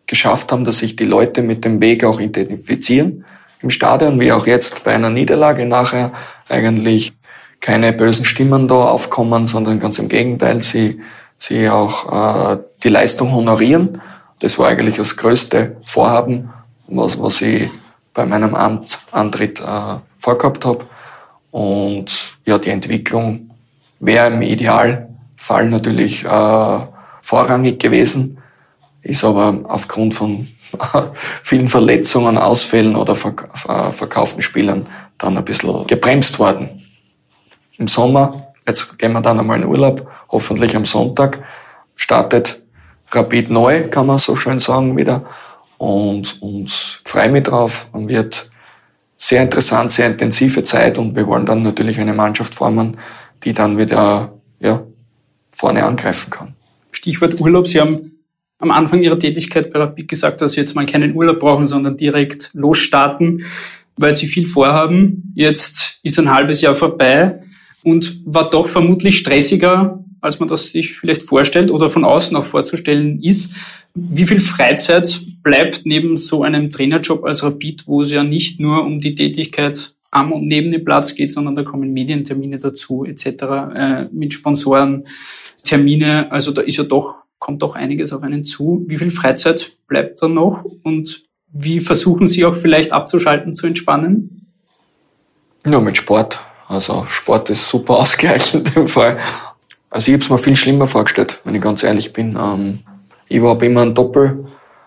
geschafft 0.09 0.51
haben, 0.51 0.65
dass 0.65 0.79
sich 0.79 0.95
die 0.95 1.05
Leute 1.05 1.43
mit 1.43 1.63
dem 1.63 1.79
Weg 1.81 2.03
auch 2.03 2.19
identifizieren 2.19 3.25
im 3.61 3.69
Stadion, 3.69 4.19
wie 4.19 4.31
auch 4.31 4.47
jetzt 4.47 4.83
bei 4.83 4.93
einer 4.93 5.11
Niederlage 5.11 5.65
nachher 5.65 6.11
eigentlich 6.49 7.13
keine 7.61 7.93
bösen 7.93 8.25
Stimmen 8.25 8.67
da 8.67 8.85
aufkommen, 8.85 9.45
sondern 9.45 9.79
ganz 9.79 9.99
im 9.99 10.09
Gegenteil, 10.09 10.61
sie, 10.61 10.99
sie 11.37 11.69
auch 11.69 12.53
äh, 12.53 12.57
die 12.83 12.89
Leistung 12.89 13.33
honorieren. 13.33 14.01
Das 14.39 14.57
war 14.57 14.69
eigentlich 14.69 14.95
das 14.95 15.15
größte 15.15 15.77
Vorhaben, 15.85 16.49
was, 16.87 17.21
was 17.21 17.41
ich 17.41 17.69
bei 18.13 18.25
meinem 18.25 18.55
Amtsantritt 18.55 19.59
äh, 19.59 19.99
vorgehabt 20.17 20.65
habe. 20.65 20.85
Und 21.51 22.37
ja, 22.45 22.57
die 22.57 22.69
Entwicklung 22.69 23.51
wäre 23.99 24.27
im 24.27 24.41
Idealfall 24.41 25.69
natürlich 25.69 26.25
äh, 26.25 26.79
vorrangig 27.21 27.79
gewesen, 27.79 28.38
ist 29.01 29.23
aber 29.23 29.61
aufgrund 29.65 30.13
von 30.13 30.47
vielen 31.43 31.67
Verletzungen, 31.67 32.37
Ausfällen 32.37 32.95
oder 32.95 33.15
verkauften 33.15 34.41
Spielern 34.41 34.87
dann 35.17 35.37
ein 35.37 35.45
bisschen 35.45 35.87
gebremst 35.87 36.39
worden. 36.39 36.85
Im 37.77 37.87
Sommer, 37.87 38.53
jetzt 38.67 38.97
gehen 38.97 39.13
wir 39.13 39.21
dann 39.21 39.39
einmal 39.39 39.59
in 39.61 39.65
Urlaub, 39.65 40.09
hoffentlich 40.29 40.75
am 40.75 40.85
Sonntag, 40.85 41.41
startet 41.95 42.61
Rapid 43.11 43.49
neu, 43.49 43.87
kann 43.89 44.05
man 44.05 44.19
so 44.19 44.35
schön 44.35 44.59
sagen, 44.59 44.95
wieder. 44.95 45.25
Und, 45.77 46.41
und 46.41 46.69
freue 47.05 47.29
mich 47.29 47.43
drauf 47.43 47.87
und 47.91 48.09
wird 48.09 48.51
sehr 49.17 49.41
interessant, 49.41 49.91
sehr 49.91 50.07
intensive 50.07 50.63
Zeit 50.63 50.97
und 50.97 51.15
wir 51.15 51.25
wollen 51.25 51.45
dann 51.45 51.63
natürlich 51.63 51.99
eine 51.99 52.13
Mannschaft 52.13 52.53
formen, 52.53 52.97
die 53.43 53.53
dann 53.53 53.77
wieder, 53.77 54.33
ja, 54.59 54.83
vorne 55.51 55.83
angreifen 55.83 56.29
kann. 56.29 56.55
Stichwort 56.91 57.39
Urlaub. 57.39 57.67
Sie 57.67 57.79
haben 57.79 58.18
am 58.59 58.71
Anfang 58.71 59.01
Ihrer 59.01 59.17
Tätigkeit 59.17 59.71
bei 59.71 59.79
Rapid 59.79 60.07
gesagt, 60.07 60.41
dass 60.41 60.53
Sie 60.53 60.59
jetzt 60.59 60.75
mal 60.75 60.85
keinen 60.85 61.15
Urlaub 61.15 61.39
brauchen, 61.39 61.65
sondern 61.65 61.97
direkt 61.97 62.51
losstarten, 62.53 63.43
weil 63.97 64.13
Sie 64.13 64.27
viel 64.27 64.45
vorhaben. 64.45 65.33
Jetzt 65.35 65.99
ist 66.03 66.19
ein 66.19 66.31
halbes 66.31 66.61
Jahr 66.61 66.75
vorbei 66.75 67.39
und 67.83 68.21
war 68.25 68.49
doch 68.49 68.67
vermutlich 68.67 69.17
stressiger, 69.17 70.03
als 70.21 70.39
man 70.39 70.49
das 70.49 70.71
sich 70.71 70.91
vielleicht 70.91 71.23
vorstellt 71.23 71.71
oder 71.71 71.89
von 71.89 72.03
außen 72.03 72.35
auch 72.35 72.45
vorzustellen 72.45 73.21
ist. 73.23 73.53
Wie 73.95 74.25
viel 74.25 74.41
Freizeit 74.41 75.21
bleibt 75.41 75.85
neben 75.85 76.17
so 76.17 76.43
einem 76.43 76.69
Trainerjob 76.69 77.23
als 77.23 77.43
Rapid, 77.43 77.87
wo 77.87 78.01
es 78.01 78.11
ja 78.11 78.23
nicht 78.23 78.59
nur 78.59 78.83
um 78.83 78.99
die 78.99 79.15
Tätigkeit 79.15 79.95
am 80.11 80.31
und 80.31 80.47
neben 80.47 80.71
dem 80.71 80.83
Platz 80.83 81.15
geht, 81.15 81.31
sondern 81.31 81.55
da 81.55 81.63
kommen 81.63 81.93
Medientermine 81.93 82.57
dazu 82.57 83.05
etc. 83.05 83.25
Äh, 83.73 84.05
mit 84.11 84.33
Sponsoren, 84.33 85.05
Termine. 85.63 86.31
Also 86.31 86.51
da 86.51 86.61
ist 86.61 86.77
ja 86.77 86.83
doch 86.83 87.23
kommt 87.39 87.61
doch 87.61 87.75
einiges 87.75 88.13
auf 88.13 88.21
einen 88.21 88.45
zu. 88.45 88.83
Wie 88.87 88.97
viel 88.97 89.11
Freizeit 89.11 89.77
bleibt 89.87 90.21
da 90.21 90.27
noch 90.27 90.63
und 90.83 91.23
wie 91.51 91.79
versuchen 91.79 92.27
Sie 92.27 92.45
auch 92.45 92.55
vielleicht 92.55 92.91
abzuschalten, 92.91 93.55
zu 93.55 93.65
entspannen? 93.65 94.51
Ja, 95.67 95.79
mit 95.79 95.97
Sport. 95.97 96.39
Also 96.67 97.05
Sport 97.09 97.49
ist 97.49 97.67
super 97.67 97.97
ausgleichend 97.99 98.75
dem 98.75 98.87
Fall. 98.87 99.17
Also 99.89 100.11
ich 100.11 100.13
habe 100.13 100.23
es 100.23 100.29
mir 100.29 100.37
viel 100.37 100.55
schlimmer 100.55 100.87
vorgestellt, 100.87 101.41
wenn 101.43 101.55
ich 101.55 101.61
ganz 101.61 101.81
ehrlich 101.81 102.13
bin. 102.13 102.37
Ähm, 102.39 102.79
ich 103.27 103.41
habe 103.41 103.65
immer 103.65 103.81
ein 103.81 103.95
Doppel, 103.95 104.45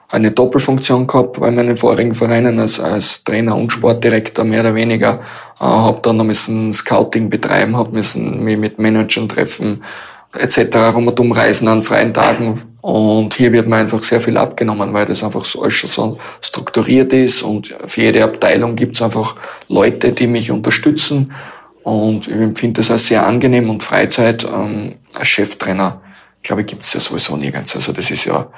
eine 0.09 0.31
Doppelfunktion 0.31 1.07
gehabt 1.07 1.41
bei 1.41 1.51
meinen 1.51 1.77
vorigen 1.77 2.15
Vereinen 2.15 2.61
als, 2.61 2.79
als 2.79 3.25
Trainer 3.25 3.57
und 3.57 3.73
Sportdirektor 3.73 4.45
mehr 4.45 4.61
oder 4.61 4.75
weniger. 4.77 5.21
Äh, 5.59 5.65
habe 5.65 6.01
dann 6.03 6.19
noch 6.19 6.25
müssen 6.25 6.73
Scouting 6.73 7.31
betreiben, 7.31 7.77
habe 7.77 7.93
müssen 7.93 8.45
mich 8.45 8.57
mit 8.57 8.79
Managern 8.79 9.29
treffen, 9.29 9.83
etc. 10.39 10.77
rundum 10.95 11.33
reisen 11.33 11.69
an 11.69 11.83
freien 11.83 12.15
Tagen. 12.15 12.61
Und 12.81 13.35
hier 13.35 13.53
wird 13.53 13.69
mir 13.69 13.77
einfach 13.77 14.03
sehr 14.03 14.21
viel 14.21 14.37
abgenommen, 14.37 14.93
weil 14.93 15.07
das 15.07 15.23
einfach 15.23 15.45
so, 15.45 15.69
so 15.69 16.19
strukturiert 16.41 17.13
ist 17.13 17.43
und 17.43 17.75
für 17.87 18.03
jede 18.03 18.25
Abteilung 18.25 18.75
gibt 18.75 18.97
es 18.97 19.03
einfach 19.03 19.37
Leute, 19.69 20.13
die 20.13 20.27
mich 20.27 20.51
unterstützen. 20.51 21.33
Und 21.85 22.29
ich 22.29 22.35
empfinde 22.35 22.81
das 22.81 22.91
als 22.91 23.07
sehr 23.07 23.27
angenehm 23.27 23.71
und 23.71 23.83
Freizeit 23.83 24.45
ähm, 24.45 24.97
als 25.15 25.29
Cheftrainer, 25.29 26.01
glaube 26.43 26.63
ich, 26.63 26.69
gibt 26.69 26.83
es 26.83 26.95
ja 26.95 27.01
sowieso 27.01 27.37
nirgends. 27.37 27.75
Also 27.77 27.93
das 27.93 28.11
ist 28.11 28.25
ja 28.25 28.49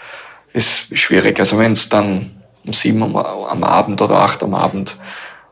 ist 0.52 0.96
schwierig. 0.96 1.38
Also 1.38 1.58
wenn 1.58 1.72
es 1.72 1.88
dann 1.88 2.30
um 2.66 2.72
sieben 2.72 3.02
am, 3.02 3.16
am 3.16 3.64
Abend 3.64 4.00
oder 4.00 4.16
acht 4.16 4.42
am 4.42 4.54
Abend 4.54 4.96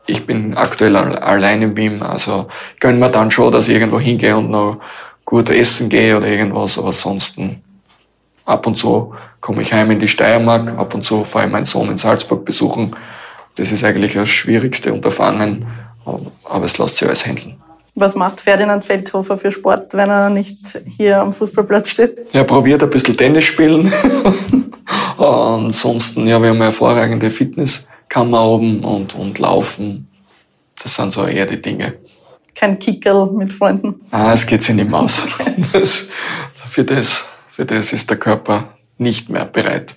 ich 0.05 0.25
bin 0.25 0.55
aktuell 0.57 0.95
allein 0.95 1.61
im 1.61 1.77
Wien, 1.77 2.01
also 2.01 2.47
gönn 2.79 2.99
mir 2.99 3.09
dann 3.09 3.31
schon, 3.31 3.51
dass 3.51 3.67
ich 3.67 3.75
irgendwo 3.75 3.99
hingehe 3.99 4.35
und 4.35 4.49
noch 4.49 4.79
gut 5.25 5.49
essen 5.49 5.89
gehe 5.89 6.17
oder 6.17 6.27
irgendwas, 6.27 6.77
aber 6.77 6.87
ansonsten 6.87 7.63
ab 8.45 8.67
und 8.67 8.75
zu 8.75 9.13
komme 9.39 9.61
ich 9.61 9.73
heim 9.73 9.91
in 9.91 9.99
die 9.99 10.07
Steiermark, 10.07 10.77
ab 10.77 10.93
und 10.93 11.03
zu 11.03 11.23
fahre 11.23 11.45
ich 11.45 11.51
meinen 11.51 11.65
Sohn 11.65 11.89
in 11.89 11.97
Salzburg 11.97 12.45
besuchen. 12.45 12.95
Das 13.55 13.71
ist 13.71 13.83
eigentlich 13.83 14.13
das 14.13 14.29
schwierigste 14.29 14.93
Unterfangen, 14.93 15.65
aber 16.05 16.65
es 16.65 16.77
lässt 16.77 16.97
sich 16.97 17.07
alles 17.07 17.25
handeln. 17.25 17.57
Was 17.95 18.15
macht 18.15 18.41
Ferdinand 18.41 18.83
Feldhofer 18.83 19.37
für 19.37 19.51
Sport, 19.51 19.93
wenn 19.93 20.09
er 20.09 20.29
nicht 20.31 20.81
hier 20.97 21.21
am 21.21 21.31
Fußballplatz 21.31 21.89
steht? 21.89 22.17
Er 22.33 22.43
probiert 22.43 22.81
ein 22.81 22.89
bisschen 22.89 23.15
Tennis 23.15 23.43
spielen. 23.43 23.93
Ansonsten, 25.17 26.25
ja, 26.25 26.41
wir 26.41 26.49
haben 26.49 26.55
eine 26.55 26.65
hervorragende 26.65 27.29
Fitnesskammer 27.29 28.43
oben 28.43 28.83
und, 28.83 29.13
und 29.13 29.37
Laufen. 29.37 30.09
Das 30.81 30.95
sind 30.95 31.13
so 31.13 31.25
eher 31.25 31.45
die 31.45 31.61
Dinge 31.61 31.93
kein 32.55 32.79
Kickerl 32.79 33.31
mit 33.31 33.51
Freunden? 33.51 34.01
Ah, 34.11 34.33
es 34.33 34.45
geht 34.45 34.61
sich 34.61 34.75
nicht 34.75 34.89
mehr 34.89 34.99
aus. 34.99 35.23
Okay. 35.25 35.53
Das, 35.73 36.09
für, 36.69 36.83
das, 36.83 37.25
für 37.49 37.65
das 37.65 37.93
ist 37.93 38.09
der 38.09 38.17
Körper 38.17 38.73
nicht 38.97 39.29
mehr 39.29 39.45
bereit. 39.45 39.95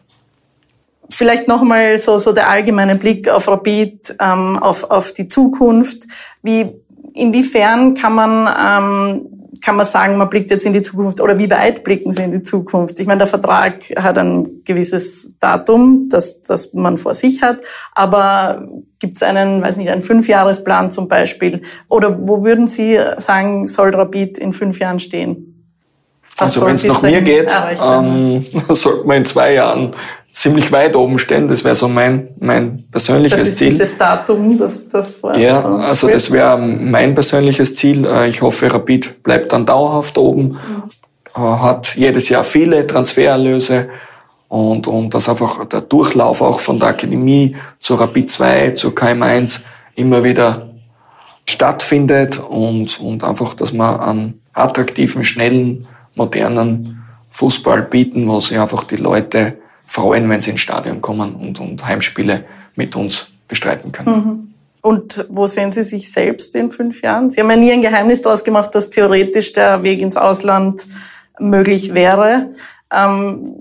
Vielleicht 1.10 1.48
nochmal 1.48 1.98
so, 1.98 2.18
so 2.18 2.32
der 2.32 2.48
allgemeine 2.48 2.96
Blick 2.96 3.28
auf 3.28 3.48
Rapid, 3.48 4.16
ähm, 4.20 4.58
auf, 4.58 4.84
auf 4.90 5.12
die 5.12 5.28
Zukunft. 5.28 6.04
Wie, 6.42 6.68
inwiefern 7.14 7.94
kann 7.94 8.14
man 8.14 8.48
ähm, 8.58 9.35
kann 9.60 9.76
man 9.76 9.86
sagen, 9.86 10.16
man 10.16 10.28
blickt 10.28 10.50
jetzt 10.50 10.66
in 10.66 10.72
die 10.72 10.82
Zukunft 10.82 11.20
oder 11.20 11.38
wie 11.38 11.50
weit 11.50 11.84
blicken 11.84 12.12
Sie 12.12 12.22
in 12.22 12.32
die 12.32 12.42
Zukunft? 12.42 12.98
Ich 13.00 13.06
meine, 13.06 13.18
der 13.18 13.26
Vertrag 13.26 13.84
hat 13.96 14.18
ein 14.18 14.64
gewisses 14.64 15.38
Datum, 15.38 16.08
das, 16.10 16.42
das 16.42 16.72
man 16.74 16.96
vor 16.98 17.14
sich 17.14 17.42
hat, 17.42 17.60
aber 17.92 18.68
gibt 18.98 19.16
es 19.16 19.22
einen, 19.22 19.62
weiß 19.62 19.76
nicht, 19.76 19.90
einen 19.90 20.02
Fünfjahresplan 20.02 20.90
zum 20.90 21.08
Beispiel? 21.08 21.62
Oder 21.88 22.18
wo 22.26 22.44
würden 22.44 22.68
Sie 22.68 22.98
sagen, 23.18 23.66
soll 23.66 23.94
Rapid 23.94 24.38
in 24.38 24.52
fünf 24.52 24.78
Jahren 24.78 24.98
stehen? 24.98 25.52
Was 26.38 26.56
also 26.56 26.66
wenn 26.66 26.74
es 26.74 26.84
nach 26.84 27.02
mir 27.02 27.22
geht, 27.22 27.54
ähm, 27.82 28.44
sollte 28.68 29.06
man 29.06 29.18
in 29.18 29.24
zwei 29.24 29.54
Jahren 29.54 29.92
ziemlich 30.36 30.70
weit 30.70 30.94
oben 30.94 31.18
stehen. 31.18 31.48
Das 31.48 31.64
wäre 31.64 31.74
so 31.74 31.88
mein, 31.88 32.28
mein 32.38 32.84
persönliches 32.90 33.38
das 33.38 33.48
ist 33.48 33.56
Ziel. 33.56 33.70
Dieses 33.70 33.96
Datum, 33.96 34.58
das, 34.58 34.86
das 34.90 35.12
vor 35.12 35.34
Ja, 35.34 35.64
also 35.64 36.08
das 36.08 36.30
wäre 36.30 36.58
mein 36.58 37.14
persönliches 37.14 37.74
Ziel. 37.74 38.06
Äh, 38.06 38.28
ich 38.28 38.42
hoffe, 38.42 38.70
Rapid 38.70 39.22
bleibt 39.22 39.52
dann 39.52 39.64
dauerhaft 39.64 40.18
oben, 40.18 40.42
mhm. 40.42 40.82
Äh, 41.34 41.40
hat 41.40 41.96
jedes 41.96 42.28
Jahr 42.28 42.44
viele 42.44 42.86
Transfererlöse 42.86 43.88
und, 44.48 44.86
und 44.86 45.14
dass 45.14 45.28
einfach 45.30 45.64
der 45.64 45.80
Durchlauf 45.80 46.42
auch 46.42 46.60
von 46.60 46.78
der 46.78 46.88
Akademie 46.88 47.56
zur 47.78 47.98
Rapid 48.00 48.30
2, 48.30 48.70
zur 48.72 48.92
KM1 48.92 49.60
immer 49.94 50.22
wieder 50.22 50.68
stattfindet 51.48 52.38
und, 52.38 53.00
und 53.00 53.24
einfach, 53.24 53.54
dass 53.54 53.72
man 53.72 54.00
einen 54.00 54.42
attraktiven, 54.52 55.24
schnellen, 55.24 55.86
modernen 56.14 57.04
Fußball 57.30 57.82
bieten, 57.82 58.28
wo 58.28 58.40
sich 58.40 58.58
einfach 58.58 58.84
die 58.84 58.96
Leute 58.96 59.58
freuen, 59.86 60.28
wenn 60.28 60.40
sie 60.40 60.50
ins 60.50 60.60
Stadion 60.60 61.00
kommen 61.00 61.34
und, 61.34 61.60
und 61.60 61.86
Heimspiele 61.86 62.44
mit 62.74 62.94
uns 62.96 63.28
bestreiten 63.48 63.92
können. 63.92 64.10
Mhm. 64.10 64.54
Und 64.82 65.26
wo 65.30 65.46
sehen 65.46 65.72
Sie 65.72 65.82
sich 65.82 66.12
selbst 66.12 66.54
in 66.54 66.70
fünf 66.70 67.02
Jahren? 67.02 67.30
Sie 67.30 67.40
haben 67.40 67.50
ja 67.50 67.56
nie 67.56 67.72
ein 67.72 67.82
Geheimnis 67.82 68.22
daraus 68.22 68.44
gemacht, 68.44 68.72
dass 68.74 68.90
theoretisch 68.90 69.52
der 69.52 69.82
Weg 69.82 70.00
ins 70.00 70.16
Ausland 70.16 70.86
möglich 71.40 71.92
wäre. 71.94 72.50
Ähm, 72.92 73.54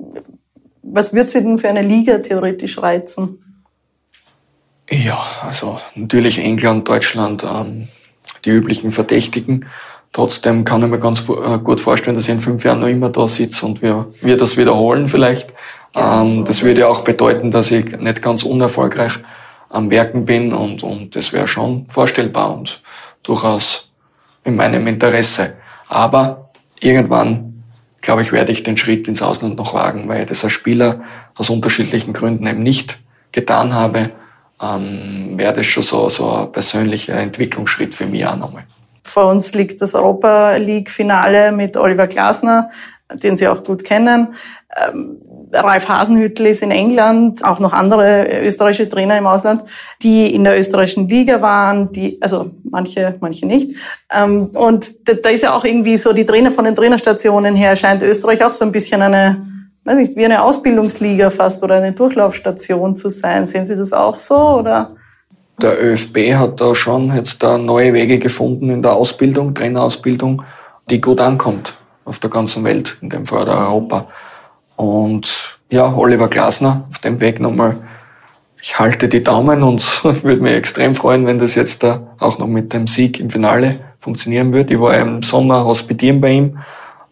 was 0.84 1.14
wird 1.14 1.32
Sie 1.32 1.42
denn 1.42 1.58
für 1.58 1.70
eine 1.70 1.82
Liga 1.82 2.20
theoretisch 2.20 2.78
reizen? 2.78 3.40
Ja, 4.90 5.18
also 5.42 5.80
natürlich 5.96 6.38
England, 6.38 6.88
Deutschland, 6.88 7.44
ähm, 7.44 7.88
die 8.46 8.52
üblichen 8.52 8.92
Verdächtigen. 8.92 9.66
Trotzdem 10.12 10.64
kann 10.64 10.84
ich 10.84 10.90
mir 10.90 11.00
ganz 11.00 11.28
äh, 11.28 11.58
gut 11.58 11.82
vorstellen, 11.82 12.16
dass 12.16 12.26
ich 12.26 12.32
in 12.32 12.40
fünf 12.40 12.64
Jahren 12.64 12.80
noch 12.80 12.88
immer 12.88 13.10
da 13.10 13.28
sitze 13.28 13.66
und 13.66 13.82
wir, 13.82 14.08
wir 14.22 14.38
das 14.38 14.58
wiederholen 14.58 15.10
vielleicht. 15.10 15.54
Ähm, 15.96 16.46
das 16.46 16.64
würde 16.64 16.82
ja 16.82 16.88
auch 16.88 17.02
bedeuten, 17.02 17.52
dass 17.52 17.72
ich 17.72 17.98
nicht 17.98 18.22
ganz 18.22 18.44
unerfolgreich 18.44 19.14
am 19.70 19.90
Werken 19.90 20.26
bin 20.26 20.54
und, 20.54 20.84
und 20.84 21.16
das 21.16 21.34
wäre 21.34 21.48
schon 21.48 21.88
vorstellbar 21.90 22.56
und 22.56 22.82
durchaus 23.24 23.92
in 24.44 24.56
meinem 24.56 24.86
Interesse. 24.88 25.56
Aber 25.88 26.52
irgendwann, 26.80 27.64
glaube 28.02 28.22
ich, 28.22 28.32
werde 28.32 28.52
ich 28.52 28.64
den 28.64 28.78
Schritt 28.78 29.08
ins 29.08 29.22
Ausland 29.22 29.58
noch 29.58 29.74
wagen, 29.74 30.08
weil 30.08 30.22
ich 30.22 30.28
das 30.28 30.44
als 30.44 30.54
Spieler 30.54 31.02
aus 31.36 31.50
unterschiedlichen 31.50 32.14
Gründen 32.14 32.46
eben 32.46 32.62
nicht 32.62 33.00
getan 33.32 33.74
habe 33.74 34.12
ähm, 34.62 35.34
wäre 35.38 35.54
das 35.54 35.66
schon 35.66 35.84
so, 35.84 36.10
so 36.10 36.32
ein 36.32 36.52
persönlicher 36.52 37.16
Entwicklungsschritt 37.16 37.94
für 37.94 38.06
mich 38.06 38.26
auch 38.26 38.38
nochmal. 38.38 38.64
Vor 39.04 39.28
uns 39.28 39.54
liegt 39.54 39.82
das 39.82 39.94
Europa 39.94 40.56
League-Finale 40.56 41.52
mit 41.52 41.78
Oliver 41.78 42.08
Glasner, 42.08 42.72
den 43.12 43.38
Sie 43.38 43.48
auch 43.48 43.64
gut 43.64 43.84
kennen. 43.84 44.34
Ähm, 44.76 45.18
Ralf 45.56 45.90
Hasenhüttl 45.90 46.46
ist 46.46 46.62
in 46.62 46.72
England, 46.72 47.44
auch 47.44 47.60
noch 47.60 47.74
andere 47.74 48.44
österreichische 48.44 48.90
Trainer 48.90 49.18
im 49.18 49.28
Ausland, 49.28 49.64
die 50.04 50.34
in 50.34 50.44
der 50.44 50.58
österreichischen 50.58 51.08
Liga 51.08 51.42
waren, 51.42 51.92
die, 51.92 52.22
also 52.22 52.52
manche, 52.64 53.16
manche 53.20 53.46
nicht. 53.46 53.78
Ähm, 54.14 54.48
und 54.54 54.88
da 55.06 55.30
ist 55.30 55.44
ja 55.44 55.54
auch 55.54 55.66
irgendwie 55.66 55.98
so 55.98 56.14
die 56.14 56.26
Trainer 56.26 56.52
von 56.52 56.66
den 56.66 56.76
Trainerstationen 56.76 57.56
her 57.56 57.76
scheint 57.76 58.04
Österreich 58.04 58.44
auch 58.44 58.52
so 58.52 58.66
ein 58.66 58.72
bisschen 58.72 59.02
eine 59.02 59.56
weiß 59.86 59.98
nicht, 59.98 60.16
wie 60.16 60.26
eine 60.26 60.42
Ausbildungsliga 60.42 61.30
fast 61.30 61.64
oder 61.64 61.76
eine 61.76 61.94
Durchlaufstation 61.94 62.96
zu 62.96 63.10
sein. 63.10 63.48
Sehen 63.48 63.66
Sie 63.66 63.76
das 63.76 63.94
auch 63.94 64.16
so 64.16 64.36
oder? 64.36 64.96
Der 65.62 65.82
ÖFB 65.82 66.34
hat 66.34 66.60
da 66.60 66.76
schon 66.76 67.16
jetzt 67.16 67.42
da 67.42 67.58
neue 67.58 67.94
Wege 67.94 68.20
gefunden 68.20 68.70
in 68.70 68.82
der 68.82 68.94
Ausbildung, 68.94 69.54
Trainerausbildung, 69.54 70.44
die 70.90 71.00
gut 71.00 71.22
ankommt 71.22 71.78
auf 72.04 72.20
der 72.20 72.30
ganzen 72.30 72.64
Welt, 72.66 72.98
in 73.02 73.10
dem 73.10 73.26
Fall 73.26 73.48
Europa. 73.48 74.08
Und 74.76 75.60
ja, 75.70 75.94
Oliver 75.96 76.28
Glasner 76.28 76.86
auf 76.90 77.00
dem 77.00 77.20
Weg 77.22 77.40
nochmal. 77.40 77.78
Ich 78.62 78.80
halte 78.80 79.08
die 79.08 79.24
Daumen 79.24 79.64
und 79.64 80.04
würde 80.24 80.42
mich 80.42 80.54
extrem 80.54 80.96
freuen, 80.96 81.26
wenn 81.26 81.40
das 81.40 81.56
jetzt 81.56 81.84
da 81.84 82.16
auch 82.20 82.40
noch 82.40 82.48
mit 82.48 82.74
dem 82.74 82.88
Sieg 82.88 83.20
im 83.20 83.30
Finale 83.30 83.80
funktionieren 84.00 84.54
wird. 84.54 84.72
Ich 84.72 84.80
war 84.80 84.98
im 84.98 85.24
Sommer 85.24 85.66
hospitieren 85.66 86.22
bei 86.22 86.32
ihm. 86.32 86.58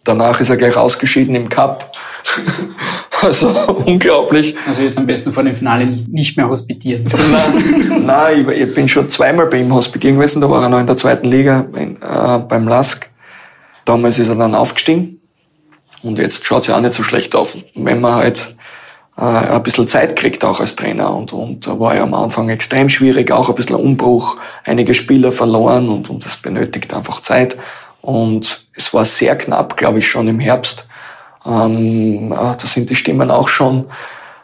Danach 0.04 0.40
ist 0.40 0.50
er 0.50 0.58
gleich 0.58 0.76
ausgeschieden 0.76 1.36
im 1.36 1.50
Cup. 1.50 1.92
Also 3.24 3.50
unglaublich. 3.86 4.56
Also 4.68 4.82
jetzt 4.82 4.98
am 4.98 5.06
besten 5.06 5.32
vor 5.32 5.44
dem 5.44 5.56
Finale 5.56 5.86
nicht 6.10 6.36
mehr 6.36 6.50
hospitieren. 6.50 7.06
Nein, 7.32 8.06
nein 8.06 8.50
ich, 8.50 8.74
bin 8.74 8.90
schon 8.90 9.10
zweimal 9.10 9.48
bei 9.48 9.60
ihm 9.60 9.74
hospitieren 9.74 10.18
gewesen. 10.18 10.42
Da 10.42 10.50
war 10.50 10.62
er 10.64 10.70
noch 10.70 10.80
in 10.80 10.88
der 10.88 10.98
zweiten 10.98 11.28
Liga 11.28 11.66
in, 11.78 11.96
äh, 12.02 12.40
beim 12.40 12.68
Lask. 12.68 13.10
Damals 13.86 14.20
ist 14.20 14.30
er 14.30 14.36
dann 14.36 14.56
aufgestiegen. 14.56 15.22
Und 16.04 16.20
jetzt 16.20 16.46
schaut 16.46 16.62
es 16.62 16.68
ja 16.68 16.78
auch 16.78 16.82
nicht 16.82 16.94
so 16.94 17.04
schlecht 17.04 17.36
auf. 17.36 17.58
Wenn 17.74 18.02
man 18.02 18.16
halt 18.16 18.56
äh, 19.18 19.22
ein 19.24 19.64
bisschen 19.64 19.88
Zeit 19.88 20.16
kriegt 20.16 20.46
auch 20.46 20.60
als 20.60 20.76
Trainer. 20.76 21.16
Und, 21.16 21.34
und 21.34 21.66
da 21.66 21.80
war 21.80 21.96
ja 21.96 22.04
am 22.04 22.14
Anfang 22.14 22.50
extrem 22.50 22.90
schwierig, 22.90 23.32
auch 23.32 23.50
ein 23.50 23.56
bisschen 23.56 23.76
Umbruch, 23.76 24.38
einige 24.66 24.94
Spieler 24.94 25.32
verloren 25.32 25.90
und, 25.90 26.10
und 26.10 26.26
das 26.26 26.38
benötigt 26.38 26.94
einfach 26.94 27.22
Zeit. 27.22 27.58
Und 28.02 28.68
es 28.76 28.94
war 28.94 29.06
sehr 29.06 29.38
knapp, 29.38 29.78
glaube 29.78 30.00
ich, 30.00 30.08
schon 30.08 30.28
im 30.28 30.40
Herbst 30.40 30.88
ähm, 31.46 32.30
da 32.30 32.58
sind 32.60 32.90
die 32.90 32.96
Stimmen 32.96 33.32
auch 33.32 33.48
schon 33.48 33.86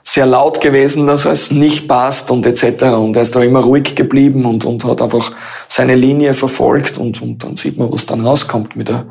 sehr 0.03 0.25
laut 0.25 0.59
gewesen, 0.61 1.07
dass 1.07 1.25
es 1.25 1.51
nicht 1.51 1.87
passt 1.87 2.31
und 2.31 2.45
etc. 2.45 2.83
Und 2.85 3.15
er 3.15 3.21
ist 3.21 3.35
da 3.35 3.41
immer 3.41 3.61
ruhig 3.61 3.95
geblieben 3.95 4.45
und, 4.45 4.65
und 4.65 4.83
hat 4.85 5.01
einfach 5.01 5.31
seine 5.67 5.95
Linie 5.95 6.33
verfolgt 6.33 6.97
und, 6.97 7.21
und 7.21 7.43
dann 7.43 7.55
sieht 7.55 7.77
man, 7.77 7.91
was 7.91 8.05
dann 8.05 8.25
rauskommt 8.25 8.75
mit 8.75 8.89
der 8.89 9.05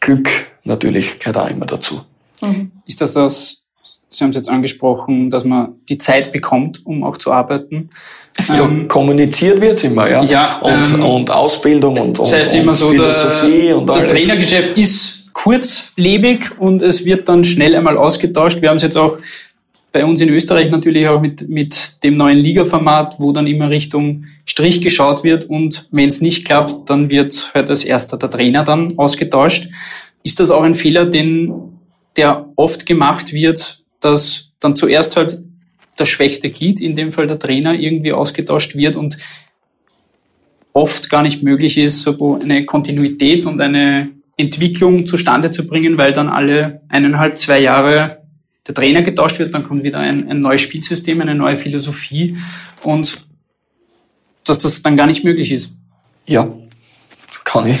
Glück 0.00 0.28
natürlich 0.66 1.18
gehört 1.18 1.36
auch 1.38 1.48
immer 1.48 1.66
dazu. 1.66 2.02
Mhm. 2.40 2.72
Ist 2.86 3.00
das 3.00 3.14
das, 3.14 3.66
Sie 4.08 4.22
haben 4.22 4.30
es 4.30 4.36
jetzt 4.36 4.48
angesprochen, 4.48 5.30
dass 5.30 5.44
man 5.44 5.74
die 5.88 5.98
Zeit 5.98 6.32
bekommt, 6.32 6.84
um 6.84 7.02
auch 7.04 7.16
zu 7.16 7.32
arbeiten? 7.32 7.90
Ja, 8.48 8.64
ähm, 8.64 8.86
kommuniziert 8.86 9.60
wird's 9.60 9.82
immer, 9.84 10.08
ja. 10.08 10.22
ja 10.22 10.58
und, 10.58 10.94
ähm, 10.94 11.04
und 11.04 11.30
Ausbildung 11.30 11.98
und, 11.98 12.18
das 12.18 12.32
heißt 12.32 12.52
und, 12.54 12.60
immer 12.60 12.74
so, 12.74 12.90
Philosophie 12.90 13.62
der, 13.62 13.78
und 13.78 13.90
alles. 13.90 14.04
Das 14.04 14.12
Trainergeschäft 14.12 14.76
ist 14.76 15.32
kurzlebig 15.32 16.58
und 16.58 16.82
es 16.82 17.04
wird 17.04 17.28
dann 17.28 17.44
schnell 17.44 17.74
einmal 17.74 17.96
ausgetauscht. 17.96 18.60
Wir 18.62 18.68
haben 18.68 18.76
es 18.76 18.82
jetzt 18.82 18.96
auch 18.96 19.18
bei 19.92 20.04
uns 20.04 20.20
in 20.20 20.28
Österreich 20.28 20.70
natürlich 20.70 21.08
auch 21.08 21.20
mit, 21.20 21.48
mit 21.48 22.02
dem 22.04 22.16
neuen 22.16 22.38
Liga-Format, 22.38 23.16
wo 23.18 23.32
dann 23.32 23.46
immer 23.46 23.70
Richtung 23.70 24.24
Strich 24.44 24.82
geschaut 24.82 25.24
wird 25.24 25.46
und 25.46 25.88
wenn 25.90 26.08
es 26.08 26.20
nicht 26.20 26.44
klappt, 26.44 26.90
dann 26.90 27.08
wird 27.10 27.52
halt 27.54 27.70
als 27.70 27.84
erster 27.84 28.18
der 28.18 28.30
Trainer 28.30 28.62
dann 28.62 28.98
ausgetauscht. 28.98 29.68
Ist 30.26 30.40
das 30.40 30.50
auch 30.50 30.64
ein 30.64 30.74
Fehler, 30.74 31.06
den, 31.06 31.78
der 32.16 32.48
oft 32.56 32.84
gemacht 32.84 33.32
wird, 33.32 33.84
dass 34.00 34.50
dann 34.58 34.74
zuerst 34.74 35.14
halt 35.14 35.40
das 35.96 36.08
schwächste 36.08 36.50
Glied, 36.50 36.80
in 36.80 36.96
dem 36.96 37.12
Fall 37.12 37.28
der 37.28 37.38
Trainer, 37.38 37.74
irgendwie 37.74 38.12
ausgetauscht 38.12 38.74
wird 38.74 38.96
und 38.96 39.18
oft 40.72 41.10
gar 41.10 41.22
nicht 41.22 41.44
möglich 41.44 41.78
ist, 41.78 42.02
so 42.02 42.40
eine 42.42 42.64
Kontinuität 42.66 43.46
und 43.46 43.60
eine 43.60 44.10
Entwicklung 44.36 45.06
zustande 45.06 45.52
zu 45.52 45.64
bringen, 45.64 45.96
weil 45.96 46.12
dann 46.12 46.28
alle 46.28 46.80
eineinhalb, 46.88 47.38
zwei 47.38 47.60
Jahre 47.60 48.24
der 48.66 48.74
Trainer 48.74 49.02
getauscht 49.02 49.38
wird, 49.38 49.54
dann 49.54 49.62
kommt 49.62 49.84
wieder 49.84 50.00
ein, 50.00 50.28
ein 50.28 50.40
neues 50.40 50.62
Spielsystem, 50.62 51.20
eine 51.20 51.36
neue 51.36 51.54
Philosophie 51.54 52.36
und 52.82 53.24
dass 54.44 54.58
das 54.58 54.82
dann 54.82 54.96
gar 54.96 55.06
nicht 55.06 55.22
möglich 55.22 55.52
ist. 55.52 55.76
Ja, 56.26 56.52
kann 57.56 57.70
ich, 57.70 57.78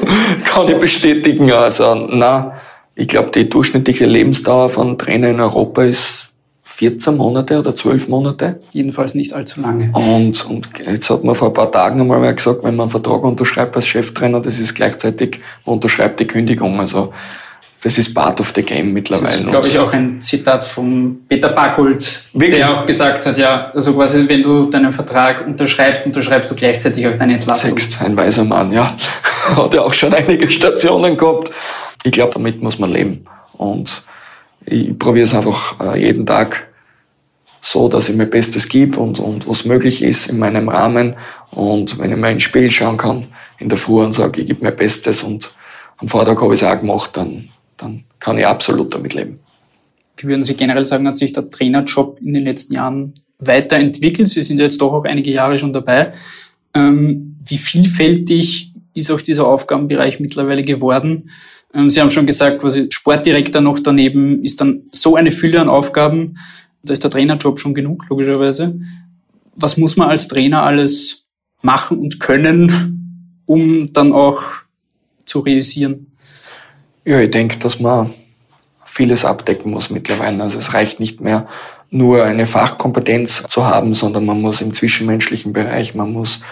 kann 0.44 0.68
ich 0.68 0.78
bestätigen. 0.78 1.50
Also, 1.52 1.94
na, 2.10 2.52
ich 2.94 3.08
glaube, 3.08 3.30
die 3.30 3.48
durchschnittliche 3.48 4.06
Lebensdauer 4.06 4.68
von 4.68 4.98
Trainer 4.98 5.28
in 5.28 5.40
Europa 5.40 5.84
ist 5.84 6.28
14 6.64 7.16
Monate 7.16 7.58
oder 7.58 7.74
12 7.74 8.08
Monate. 8.08 8.60
Jedenfalls 8.72 9.14
nicht 9.14 9.32
allzu 9.34 9.60
lange. 9.60 9.90
Und, 9.92 10.44
und 10.46 10.68
jetzt 10.84 11.08
hat 11.08 11.24
man 11.24 11.34
vor 11.34 11.48
ein 11.48 11.54
paar 11.54 11.72
Tagen 11.72 12.00
einmal 12.00 12.20
mal 12.20 12.34
gesagt, 12.34 12.62
wenn 12.62 12.76
man 12.76 12.84
einen 12.84 12.90
Vertrag 12.90 13.22
unterschreibt 13.24 13.74
als 13.76 13.86
Cheftrainer, 13.86 14.40
das 14.40 14.58
ist 14.58 14.74
gleichzeitig, 14.74 15.40
man 15.64 15.74
unterschreibt 15.74 16.20
die 16.20 16.26
Kündigung. 16.26 16.78
Also 16.78 17.12
das 17.80 17.96
ist 17.96 18.12
part 18.12 18.40
of 18.40 18.52
the 18.54 18.62
game 18.62 18.92
mittlerweile. 18.92 19.26
Das 19.26 19.36
ist, 19.36 19.46
glaube 19.46 19.68
ich, 19.68 19.78
auch 19.78 19.92
ein 19.92 20.20
Zitat 20.20 20.64
von 20.64 21.20
Peter 21.28 21.50
Backholt, 21.50 22.24
Wirklich? 22.32 22.58
der 22.58 22.76
auch 22.76 22.86
gesagt 22.86 23.24
hat, 23.24 23.38
ja, 23.38 23.70
also 23.72 23.94
quasi, 23.94 24.28
wenn 24.28 24.42
du 24.42 24.66
deinen 24.66 24.92
Vertrag 24.92 25.46
unterschreibst, 25.46 26.04
unterschreibst 26.04 26.50
du 26.50 26.56
gleichzeitig 26.56 27.06
auch 27.06 27.14
deine 27.14 27.34
Entlassung. 27.34 27.70
Sext, 27.70 28.00
ein 28.00 28.16
weiser 28.16 28.44
Mann, 28.44 28.72
ja. 28.72 28.92
hat 29.56 29.74
ja 29.74 29.82
auch 29.82 29.92
schon 29.92 30.12
einige 30.12 30.50
Stationen 30.50 31.16
gehabt. 31.16 31.52
Ich 32.02 32.12
glaube, 32.12 32.32
damit 32.34 32.60
muss 32.60 32.78
man 32.78 32.90
leben. 32.90 33.24
Und 33.56 34.02
ich 34.64 34.98
probiere 34.98 35.24
es 35.24 35.34
einfach 35.34 35.76
äh, 35.80 36.00
jeden 36.00 36.26
Tag 36.26 36.68
so, 37.60 37.88
dass 37.88 38.08
ich 38.08 38.16
mir 38.16 38.26
Bestes 38.26 38.68
gebe 38.68 38.98
und, 38.98 39.18
und 39.18 39.48
was 39.48 39.64
möglich 39.64 40.02
ist 40.02 40.26
in 40.26 40.38
meinem 40.38 40.68
Rahmen. 40.68 41.16
Und 41.50 41.98
wenn 41.98 42.10
ich 42.10 42.16
mir 42.16 42.28
ein 42.28 42.40
Spiel 42.40 42.70
schauen 42.70 42.96
kann 42.96 43.26
in 43.58 43.68
der 43.68 43.78
Früh 43.78 44.02
und 44.02 44.12
sage, 44.12 44.40
ich 44.40 44.46
gebe 44.46 44.64
mir 44.64 44.72
Bestes 44.72 45.22
und 45.22 45.52
am 45.98 46.08
Vortag 46.08 46.40
habe 46.40 46.54
ich 46.54 46.62
es 46.62 46.68
auch 46.68 46.78
gemacht, 46.78 47.10
dann, 47.14 47.48
dann 47.78 48.04
kann 48.18 48.36
ich 48.36 48.46
absolut 48.46 48.94
damit 48.94 49.14
leben. 49.14 49.40
Wie 50.18 50.26
würden 50.26 50.44
Sie 50.44 50.54
generell 50.54 50.84
sagen, 50.84 51.06
hat 51.06 51.16
sich 51.16 51.32
der 51.32 51.50
Trainerjob 51.50 52.20
in 52.20 52.34
den 52.34 52.44
letzten 52.44 52.74
Jahren 52.74 53.14
weiterentwickelt? 53.38 54.28
Sie 54.28 54.42
sind 54.42 54.60
jetzt 54.60 54.80
doch 54.80 54.92
auch 54.92 55.04
einige 55.04 55.30
Jahre 55.30 55.58
schon 55.58 55.72
dabei. 55.72 56.12
Ähm, 56.74 57.36
wie 57.46 57.58
vielfältig 57.58 58.74
ist 58.94 59.10
auch 59.10 59.22
dieser 59.22 59.46
Aufgabenbereich 59.46 60.20
mittlerweile 60.20 60.64
geworden? 60.64 61.30
Ähm, 61.72 61.88
Sie 61.88 62.00
haben 62.00 62.10
schon 62.10 62.26
gesagt, 62.26 62.60
quasi 62.60 62.88
Sportdirektor 62.90 63.62
noch 63.62 63.78
daneben 63.78 64.42
ist 64.42 64.60
dann 64.60 64.82
so 64.92 65.16
eine 65.16 65.32
Fülle 65.32 65.60
an 65.60 65.68
Aufgaben. 65.68 66.34
Da 66.82 66.92
ist 66.92 67.04
der 67.04 67.10
Trainerjob 67.10 67.60
schon 67.60 67.74
genug, 67.74 68.04
logischerweise. 68.08 68.80
Was 69.54 69.76
muss 69.76 69.96
man 69.96 70.08
als 70.08 70.28
Trainer 70.28 70.62
alles 70.62 71.26
machen 71.62 71.98
und 71.98 72.20
können, 72.20 73.42
um 73.46 73.92
dann 73.92 74.12
auch 74.12 74.42
zu 75.24 75.40
realisieren? 75.40 76.07
Ja, 77.08 77.18
ich 77.20 77.30
denke, 77.30 77.56
dass 77.56 77.80
man 77.80 78.10
vieles 78.84 79.24
abdecken 79.24 79.70
muss 79.70 79.88
mittlerweile. 79.88 80.42
Also 80.42 80.58
es 80.58 80.74
reicht 80.74 81.00
nicht 81.00 81.22
mehr 81.22 81.46
nur 81.88 82.22
eine 82.22 82.44
Fachkompetenz 82.44 83.44
zu 83.48 83.64
haben, 83.64 83.94
sondern 83.94 84.26
man 84.26 84.42
muss 84.42 84.60
im 84.60 84.74
zwischenmenschlichen 84.74 85.54
Bereich, 85.54 85.94
man 85.94 86.12
muss 86.12 86.42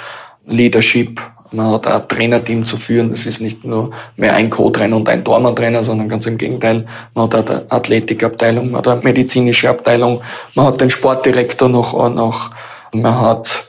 Leadership 0.46 1.20
man 1.52 1.72
hat 1.72 1.86
ein 1.86 2.08
Trainerteam 2.08 2.64
zu 2.64 2.78
führen. 2.78 3.10
Das 3.10 3.26
ist 3.26 3.42
nicht 3.42 3.64
nur 3.64 3.90
mehr 4.16 4.34
ein 4.34 4.48
Co-Trainer 4.48 4.96
und 4.96 5.10
ein 5.10 5.22
Tormann-Trainer, 5.22 5.84
sondern 5.84 6.08
ganz 6.08 6.24
im 6.24 6.38
Gegenteil. 6.38 6.86
Man 7.14 7.30
hat 7.30 7.50
eine 7.50 7.70
Athletikabteilung, 7.70 8.70
man 8.70 8.78
hat 8.78 8.88
eine 8.88 9.02
medizinische 9.02 9.68
Abteilung, 9.68 10.22
man 10.54 10.66
hat 10.66 10.80
den 10.80 10.88
Sportdirektor 10.88 11.68
noch, 11.68 11.92
noch 12.14 12.50
man 12.92 13.20
hat 13.20 13.68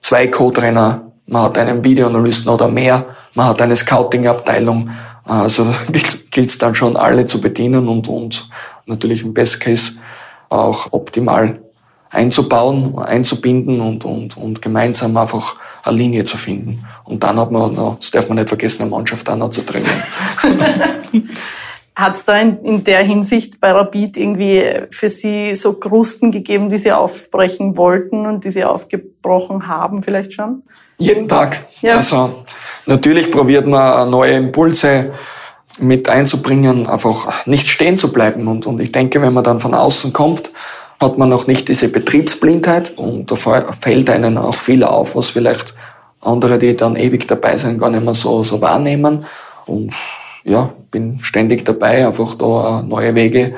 zwei 0.00 0.26
Co-Trainer, 0.26 1.12
man 1.28 1.42
hat 1.42 1.58
einen 1.58 1.84
Videoanalysten 1.84 2.50
oder 2.50 2.66
mehr, 2.66 3.06
man 3.34 3.46
hat 3.46 3.62
eine 3.62 3.76
Scouting-Abteilung. 3.76 4.90
Also 5.24 5.66
gilt 6.30 6.50
es 6.50 6.58
dann 6.58 6.74
schon, 6.74 6.96
alle 6.96 7.26
zu 7.26 7.40
bedienen 7.40 7.88
und, 7.88 8.08
und 8.08 8.48
natürlich 8.86 9.22
im 9.22 9.34
Best 9.34 9.60
Case 9.60 9.92
auch 10.48 10.92
optimal 10.92 11.60
einzubauen, 12.10 12.96
einzubinden 12.98 13.80
und, 13.80 14.04
und, 14.04 14.36
und 14.36 14.62
gemeinsam 14.62 15.16
einfach 15.16 15.56
eine 15.82 15.96
Linie 15.96 16.24
zu 16.24 16.36
finden. 16.36 16.84
Und 17.04 17.24
dann 17.24 17.38
hat 17.40 17.50
man 17.50 17.74
noch, 17.74 17.96
das 17.96 18.10
darf 18.10 18.28
man 18.28 18.36
nicht 18.36 18.48
vergessen, 18.48 18.82
eine 18.82 18.90
Mannschaft 18.90 19.28
auch 19.28 19.36
noch 19.36 19.50
zu 19.50 19.62
trainieren. 19.62 20.02
Hat 21.96 22.16
es 22.16 22.24
da 22.24 22.38
in, 22.38 22.58
in, 22.64 22.84
der 22.84 23.04
Hinsicht 23.04 23.60
bei 23.60 23.70
Rapid 23.70 24.16
irgendwie 24.16 24.86
für 24.90 25.08
Sie 25.08 25.54
so 25.54 25.74
Krusten 25.74 26.32
gegeben, 26.32 26.68
die 26.68 26.78
Sie 26.78 26.90
aufbrechen 26.90 27.76
wollten 27.76 28.26
und 28.26 28.44
die 28.44 28.50
Sie 28.50 28.64
aufgebrochen 28.64 29.68
haben 29.68 30.02
vielleicht 30.02 30.32
schon? 30.32 30.64
Jeden 30.98 31.28
Tag. 31.28 31.66
Ja. 31.80 31.96
Also 31.96 32.44
natürlich 32.86 33.30
probiert 33.30 33.66
man 33.66 34.10
neue 34.10 34.34
Impulse 34.34 35.12
mit 35.78 36.08
einzubringen, 36.08 36.86
einfach 36.86 37.46
nicht 37.46 37.68
stehen 37.68 37.98
zu 37.98 38.12
bleiben. 38.12 38.46
Und, 38.48 38.66
und 38.66 38.80
ich 38.80 38.92
denke, 38.92 39.20
wenn 39.20 39.32
man 39.32 39.44
dann 39.44 39.60
von 39.60 39.74
außen 39.74 40.12
kommt, 40.12 40.52
hat 41.00 41.18
man 41.18 41.28
noch 41.28 41.46
nicht 41.46 41.68
diese 41.68 41.88
Betriebsblindheit 41.88 42.96
und 42.96 43.30
da 43.30 43.36
fällt 43.36 44.08
einem 44.08 44.38
auch 44.38 44.54
viel 44.54 44.84
auf, 44.84 45.16
was 45.16 45.30
vielleicht 45.30 45.74
andere, 46.20 46.58
die 46.58 46.76
dann 46.76 46.96
ewig 46.96 47.26
dabei 47.26 47.56
sind, 47.56 47.78
gar 47.78 47.90
nicht 47.90 48.04
mehr 48.04 48.14
so, 48.14 48.44
so 48.44 48.60
wahrnehmen. 48.60 49.24
Und 49.66 49.92
ja, 50.44 50.72
bin 50.90 51.18
ständig 51.18 51.64
dabei, 51.64 52.06
einfach 52.06 52.34
da 52.34 52.82
neue 52.82 53.14
Wege 53.14 53.54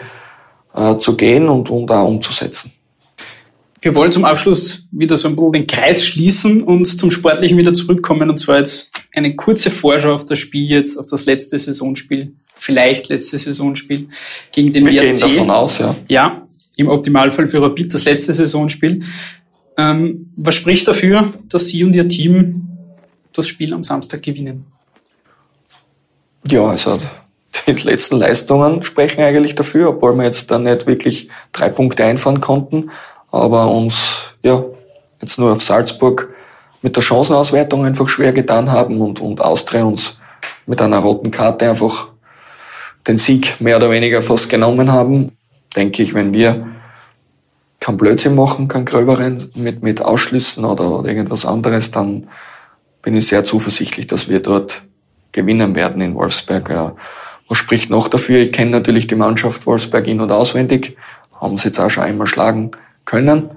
äh, 0.75 0.97
zu 0.99 1.17
gehen 1.17 1.49
und, 1.49 1.71
und 1.71 1.91
auch 1.91 2.09
umzusetzen. 2.09 2.73
Wir 3.87 3.95
wollen 3.95 4.11
zum 4.11 4.25
Abschluss 4.25 4.89
wieder 4.91 5.17
so 5.17 5.29
ein 5.29 5.37
bisschen 5.37 5.53
den 5.53 5.67
Kreis 5.69 6.05
schließen 6.05 6.61
und 6.61 6.87
zum 6.87 7.13
Sportlichen 7.13 7.57
wieder 7.57 7.73
zurückkommen. 7.73 8.29
Und 8.29 8.37
zwar 8.37 8.59
jetzt 8.59 8.91
eine 9.15 9.37
kurze 9.37 9.71
Vorschau 9.71 10.13
auf 10.13 10.25
das 10.25 10.41
Spiel 10.41 10.69
jetzt, 10.69 10.99
auf 10.99 11.07
das 11.07 11.25
letzte 11.25 11.57
Saisonspiel, 11.57 12.33
vielleicht 12.57 13.09
letzte 13.11 13.39
Saisonspiel 13.39 14.09
gegen 14.51 14.73
den 14.73 14.87
Wir 14.87 15.01
WRC. 15.03 15.09
gehen 15.09 15.21
davon 15.21 15.51
aus, 15.53 15.79
ja. 15.79 15.95
Ja, 16.09 16.49
im 16.75 16.89
Optimalfall 16.89 17.47
für 17.47 17.63
Rapid 17.63 17.95
das 17.95 18.05
letzte 18.05 18.33
Saisonspiel. 18.33 19.05
Ähm, 19.77 20.33
was 20.35 20.57
spricht 20.57 20.89
dafür, 20.89 21.33
dass 21.49 21.69
Sie 21.69 21.85
und 21.85 21.95
Ihr 21.95 22.09
Team 22.09 22.67
das 23.33 23.47
Spiel 23.47 23.73
am 23.73 23.85
Samstag 23.85 24.21
gewinnen? 24.21 24.67
Ja, 26.51 26.65
also 26.67 26.99
die 27.69 27.73
letzten 27.73 28.17
Leistungen 28.17 28.83
sprechen 28.83 29.23
eigentlich 29.23 29.55
dafür, 29.55 29.91
obwohl 29.91 30.17
wir 30.17 30.25
jetzt 30.25 30.51
da 30.51 30.59
nicht 30.59 30.89
wirklich 30.89 31.29
drei 31.53 31.69
Punkte 31.69 32.05
einfahren 32.05 32.41
konnten, 32.41 32.91
aber 33.31 33.71
uns 33.71 34.35
ja 34.43 34.63
jetzt 35.21 35.39
nur 35.39 35.53
auf 35.53 35.63
Salzburg 35.63 36.29
mit 36.83 36.95
der 36.95 37.03
Chancenauswertung 37.03 37.85
einfach 37.85 38.09
schwer 38.09 38.33
getan 38.33 38.71
haben 38.71 39.01
und, 39.01 39.21
und 39.21 39.41
Austria 39.41 39.85
uns 39.85 40.19
mit 40.67 40.81
einer 40.81 40.99
roten 40.99 41.31
Karte 41.31 41.69
einfach 41.69 42.09
den 43.07 43.19
Sieg 43.19 43.61
mehr 43.61 43.77
oder 43.77 43.91
weniger 43.91 44.23
fast 44.23 44.49
genommen 44.49 44.93
haben. 44.93 45.33
Denke 45.75 46.03
ich, 46.03 46.15
wenn 46.15 46.33
wir 46.33 46.67
kein 47.81 47.97
Blödsinn 47.97 48.35
machen, 48.35 48.69
kein 48.69 48.85
Gröberen 48.85 49.51
mit, 49.55 49.83
mit 49.83 50.03
Ausschlüssen 50.03 50.65
oder, 50.65 50.91
oder 50.91 51.09
irgendwas 51.09 51.45
anderes, 51.45 51.91
dann 51.91 52.29
bin 53.03 53.15
ich 53.15 53.29
sehr 53.29 53.45
zuversichtlich, 53.45 54.07
dass 54.07 54.29
wir 54.29 54.41
dort 54.41 54.83
gewinnen 55.33 55.75
werden 55.75 56.01
in 56.03 56.15
Wolfsberg. 56.15 56.71
Ja. 56.71 56.97
Was 57.49 57.59
spricht 57.59 57.91
noch 57.91 58.09
dafür? 58.09 58.41
Ich 58.41 58.53
kenne 58.53 58.73
natürlich 58.73 59.07
die 59.07 59.15
Mannschaft 59.15 59.67
Wolfsberg 59.67 60.09
in- 60.09 60.21
und 60.21 60.33
auswendig, 60.33 60.97
haben 61.41 61.59
sie 61.59 61.69
jetzt 61.69 61.79
auch 61.79 61.91
schon 61.91 62.05
einmal 62.05 62.27
schlagen 62.27 62.73
können, 63.07 63.51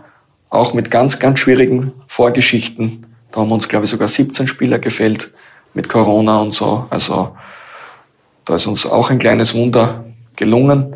auch 0.50 0.74
mit 0.74 0.90
ganz, 0.90 1.20
ganz 1.20 1.40
schwierigen 1.40 1.92
Vorgeschichten. 2.08 3.06
Da 3.32 3.42
haben 3.42 3.52
uns, 3.52 3.68
glaube 3.68 3.86
ich, 3.86 3.92
sogar 3.92 4.08
17 4.08 4.48
Spieler 4.48 4.80
gefällt 4.80 5.30
mit 5.74 5.90
Corona 5.90 6.40
und 6.40 6.54
so. 6.54 6.86
Also 6.90 7.36
da 8.46 8.56
ist 8.56 8.66
uns 8.66 8.86
auch 8.86 9.10
ein 9.10 9.20
kleines 9.20 9.54
Wunder 9.54 10.06
gelungen. 10.36 10.96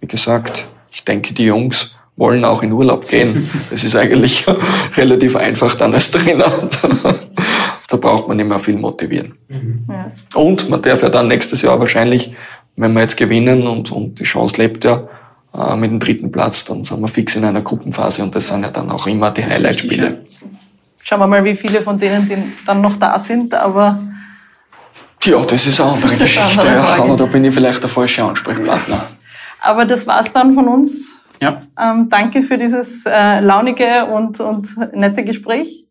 Wie 0.00 0.06
gesagt, 0.06 0.68
ich 0.90 1.04
denke, 1.04 1.32
die 1.32 1.46
Jungs 1.46 1.96
wollen 2.16 2.44
auch 2.44 2.62
in 2.62 2.72
Urlaub 2.72 3.08
gehen. 3.08 3.48
Das 3.70 3.82
ist 3.82 3.96
eigentlich 3.96 4.46
relativ 4.96 5.36
einfach 5.36 5.74
dann 5.74 5.94
als 5.94 6.10
Trainer. 6.10 6.52
Da 7.88 7.98
braucht 7.98 8.26
man 8.26 8.36
nicht 8.36 8.48
mehr 8.48 8.58
viel 8.58 8.76
motivieren. 8.76 9.38
Mhm. 9.46 9.84
Ja. 9.88 10.10
Und 10.34 10.68
man 10.68 10.82
darf 10.82 11.02
ja 11.02 11.08
dann 11.08 11.28
nächstes 11.28 11.62
Jahr 11.62 11.78
wahrscheinlich, 11.78 12.34
wenn 12.74 12.92
wir 12.94 13.02
jetzt 13.02 13.16
gewinnen 13.16 13.68
und, 13.68 13.92
und 13.92 14.18
die 14.18 14.24
Chance 14.24 14.56
lebt 14.60 14.82
ja, 14.84 15.08
äh, 15.56 15.76
mit 15.76 15.90
dem 15.90 15.98
dritten 15.98 16.30
Platz, 16.30 16.64
dann 16.64 16.84
sind 16.84 17.00
wir 17.00 17.08
fix 17.08 17.36
in 17.36 17.44
einer 17.44 17.62
Gruppenphase 17.62 18.22
und 18.22 18.34
das 18.34 18.48
sind 18.48 18.62
ja 18.62 18.70
dann 18.70 18.90
auch 18.90 19.06
immer 19.06 19.30
die 19.30 19.44
Highlight-Spiele. 19.44 20.22
Schauen 21.02 21.20
wir 21.20 21.26
mal, 21.26 21.44
wie 21.44 21.54
viele 21.54 21.80
von 21.80 21.98
denen 21.98 22.28
die 22.28 22.36
dann 22.66 22.80
noch 22.80 22.96
da 22.98 23.18
sind, 23.18 23.54
aber 23.54 23.98
ja, 25.22 25.44
das 25.44 25.66
ist 25.66 25.80
eine 25.80 25.92
andere 25.92 26.14
Geschichte. 26.16 26.60
Eine 26.60 26.80
andere 26.80 26.96
ja, 26.98 27.02
aber 27.02 27.16
da 27.16 27.26
bin 27.26 27.44
ich 27.44 27.52
vielleicht 27.52 27.82
der 27.82 27.90
falsche 27.90 28.22
Ansprechpartner. 28.22 29.06
Aber 29.60 29.84
das 29.84 30.06
war's 30.06 30.32
dann 30.32 30.54
von 30.54 30.68
uns. 30.68 31.16
Ja. 31.42 31.62
Ähm, 31.78 32.08
danke 32.08 32.42
für 32.42 32.56
dieses 32.56 33.04
äh, 33.06 33.40
launige 33.40 34.06
und, 34.06 34.40
und 34.40 34.76
nette 34.94 35.24
Gespräch. 35.24 35.86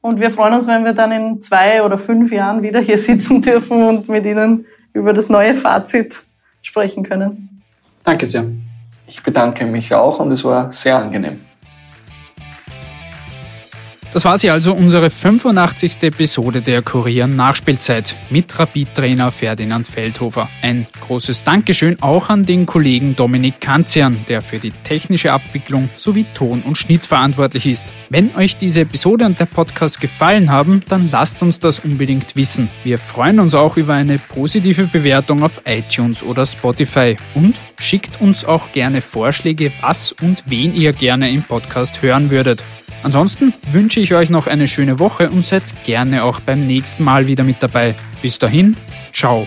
Und 0.00 0.20
wir 0.20 0.30
freuen 0.30 0.54
uns, 0.54 0.66
wenn 0.66 0.84
wir 0.84 0.92
dann 0.92 1.12
in 1.12 1.42
zwei 1.42 1.82
oder 1.82 1.98
fünf 1.98 2.32
Jahren 2.32 2.62
wieder 2.62 2.80
hier 2.80 2.98
sitzen 2.98 3.42
dürfen 3.42 3.82
und 3.82 4.08
mit 4.08 4.24
Ihnen 4.24 4.66
über 4.92 5.12
das 5.12 5.28
neue 5.28 5.54
Fazit 5.54 6.22
sprechen 6.62 7.02
können. 7.02 7.62
Danke 8.04 8.24
sehr. 8.24 8.46
Ich 9.08 9.22
bedanke 9.22 9.64
mich 9.66 9.94
auch 9.94 10.18
und 10.18 10.32
es 10.32 10.44
war 10.44 10.72
sehr 10.72 10.96
angenehm. 10.96 11.44
Das 14.16 14.24
war 14.24 14.38
sie 14.38 14.48
also 14.48 14.72
unsere 14.72 15.10
85. 15.10 16.04
Episode 16.04 16.62
der 16.62 16.80
Kurier 16.80 17.26
Nachspielzeit 17.26 18.16
mit 18.30 18.58
Rapid-Trainer 18.58 19.30
Ferdinand 19.30 19.86
Feldhofer. 19.86 20.48
Ein 20.62 20.86
großes 21.02 21.44
Dankeschön 21.44 22.00
auch 22.00 22.30
an 22.30 22.42
den 22.42 22.64
Kollegen 22.64 23.14
Dominik 23.14 23.60
Kanzian, 23.60 24.24
der 24.26 24.40
für 24.40 24.58
die 24.58 24.70
technische 24.70 25.34
Abwicklung 25.34 25.90
sowie 25.98 26.24
Ton 26.32 26.62
und 26.62 26.78
Schnitt 26.78 27.04
verantwortlich 27.04 27.66
ist. 27.66 27.92
Wenn 28.08 28.34
euch 28.34 28.56
diese 28.56 28.80
Episode 28.80 29.26
und 29.26 29.38
der 29.38 29.44
Podcast 29.44 30.00
gefallen 30.00 30.50
haben, 30.50 30.80
dann 30.88 31.10
lasst 31.10 31.42
uns 31.42 31.60
das 31.60 31.80
unbedingt 31.80 32.36
wissen. 32.36 32.70
Wir 32.84 32.96
freuen 32.96 33.38
uns 33.38 33.52
auch 33.52 33.76
über 33.76 33.92
eine 33.92 34.18
positive 34.18 34.84
Bewertung 34.84 35.42
auf 35.42 35.60
iTunes 35.66 36.22
oder 36.22 36.46
Spotify 36.46 37.18
und 37.34 37.60
schickt 37.78 38.18
uns 38.22 38.46
auch 38.46 38.72
gerne 38.72 39.02
Vorschläge, 39.02 39.72
was 39.82 40.12
und 40.12 40.44
wen 40.46 40.74
ihr 40.74 40.94
gerne 40.94 41.30
im 41.30 41.42
Podcast 41.42 42.00
hören 42.00 42.30
würdet. 42.30 42.64
Ansonsten 43.06 43.54
wünsche 43.70 44.00
ich 44.00 44.14
euch 44.14 44.30
noch 44.30 44.48
eine 44.48 44.66
schöne 44.66 44.98
Woche 44.98 45.30
und 45.30 45.46
seid 45.46 45.62
gerne 45.84 46.24
auch 46.24 46.40
beim 46.40 46.66
nächsten 46.66 47.04
Mal 47.04 47.28
wieder 47.28 47.44
mit 47.44 47.62
dabei. 47.62 47.94
Bis 48.20 48.40
dahin, 48.40 48.76
ciao. 49.12 49.46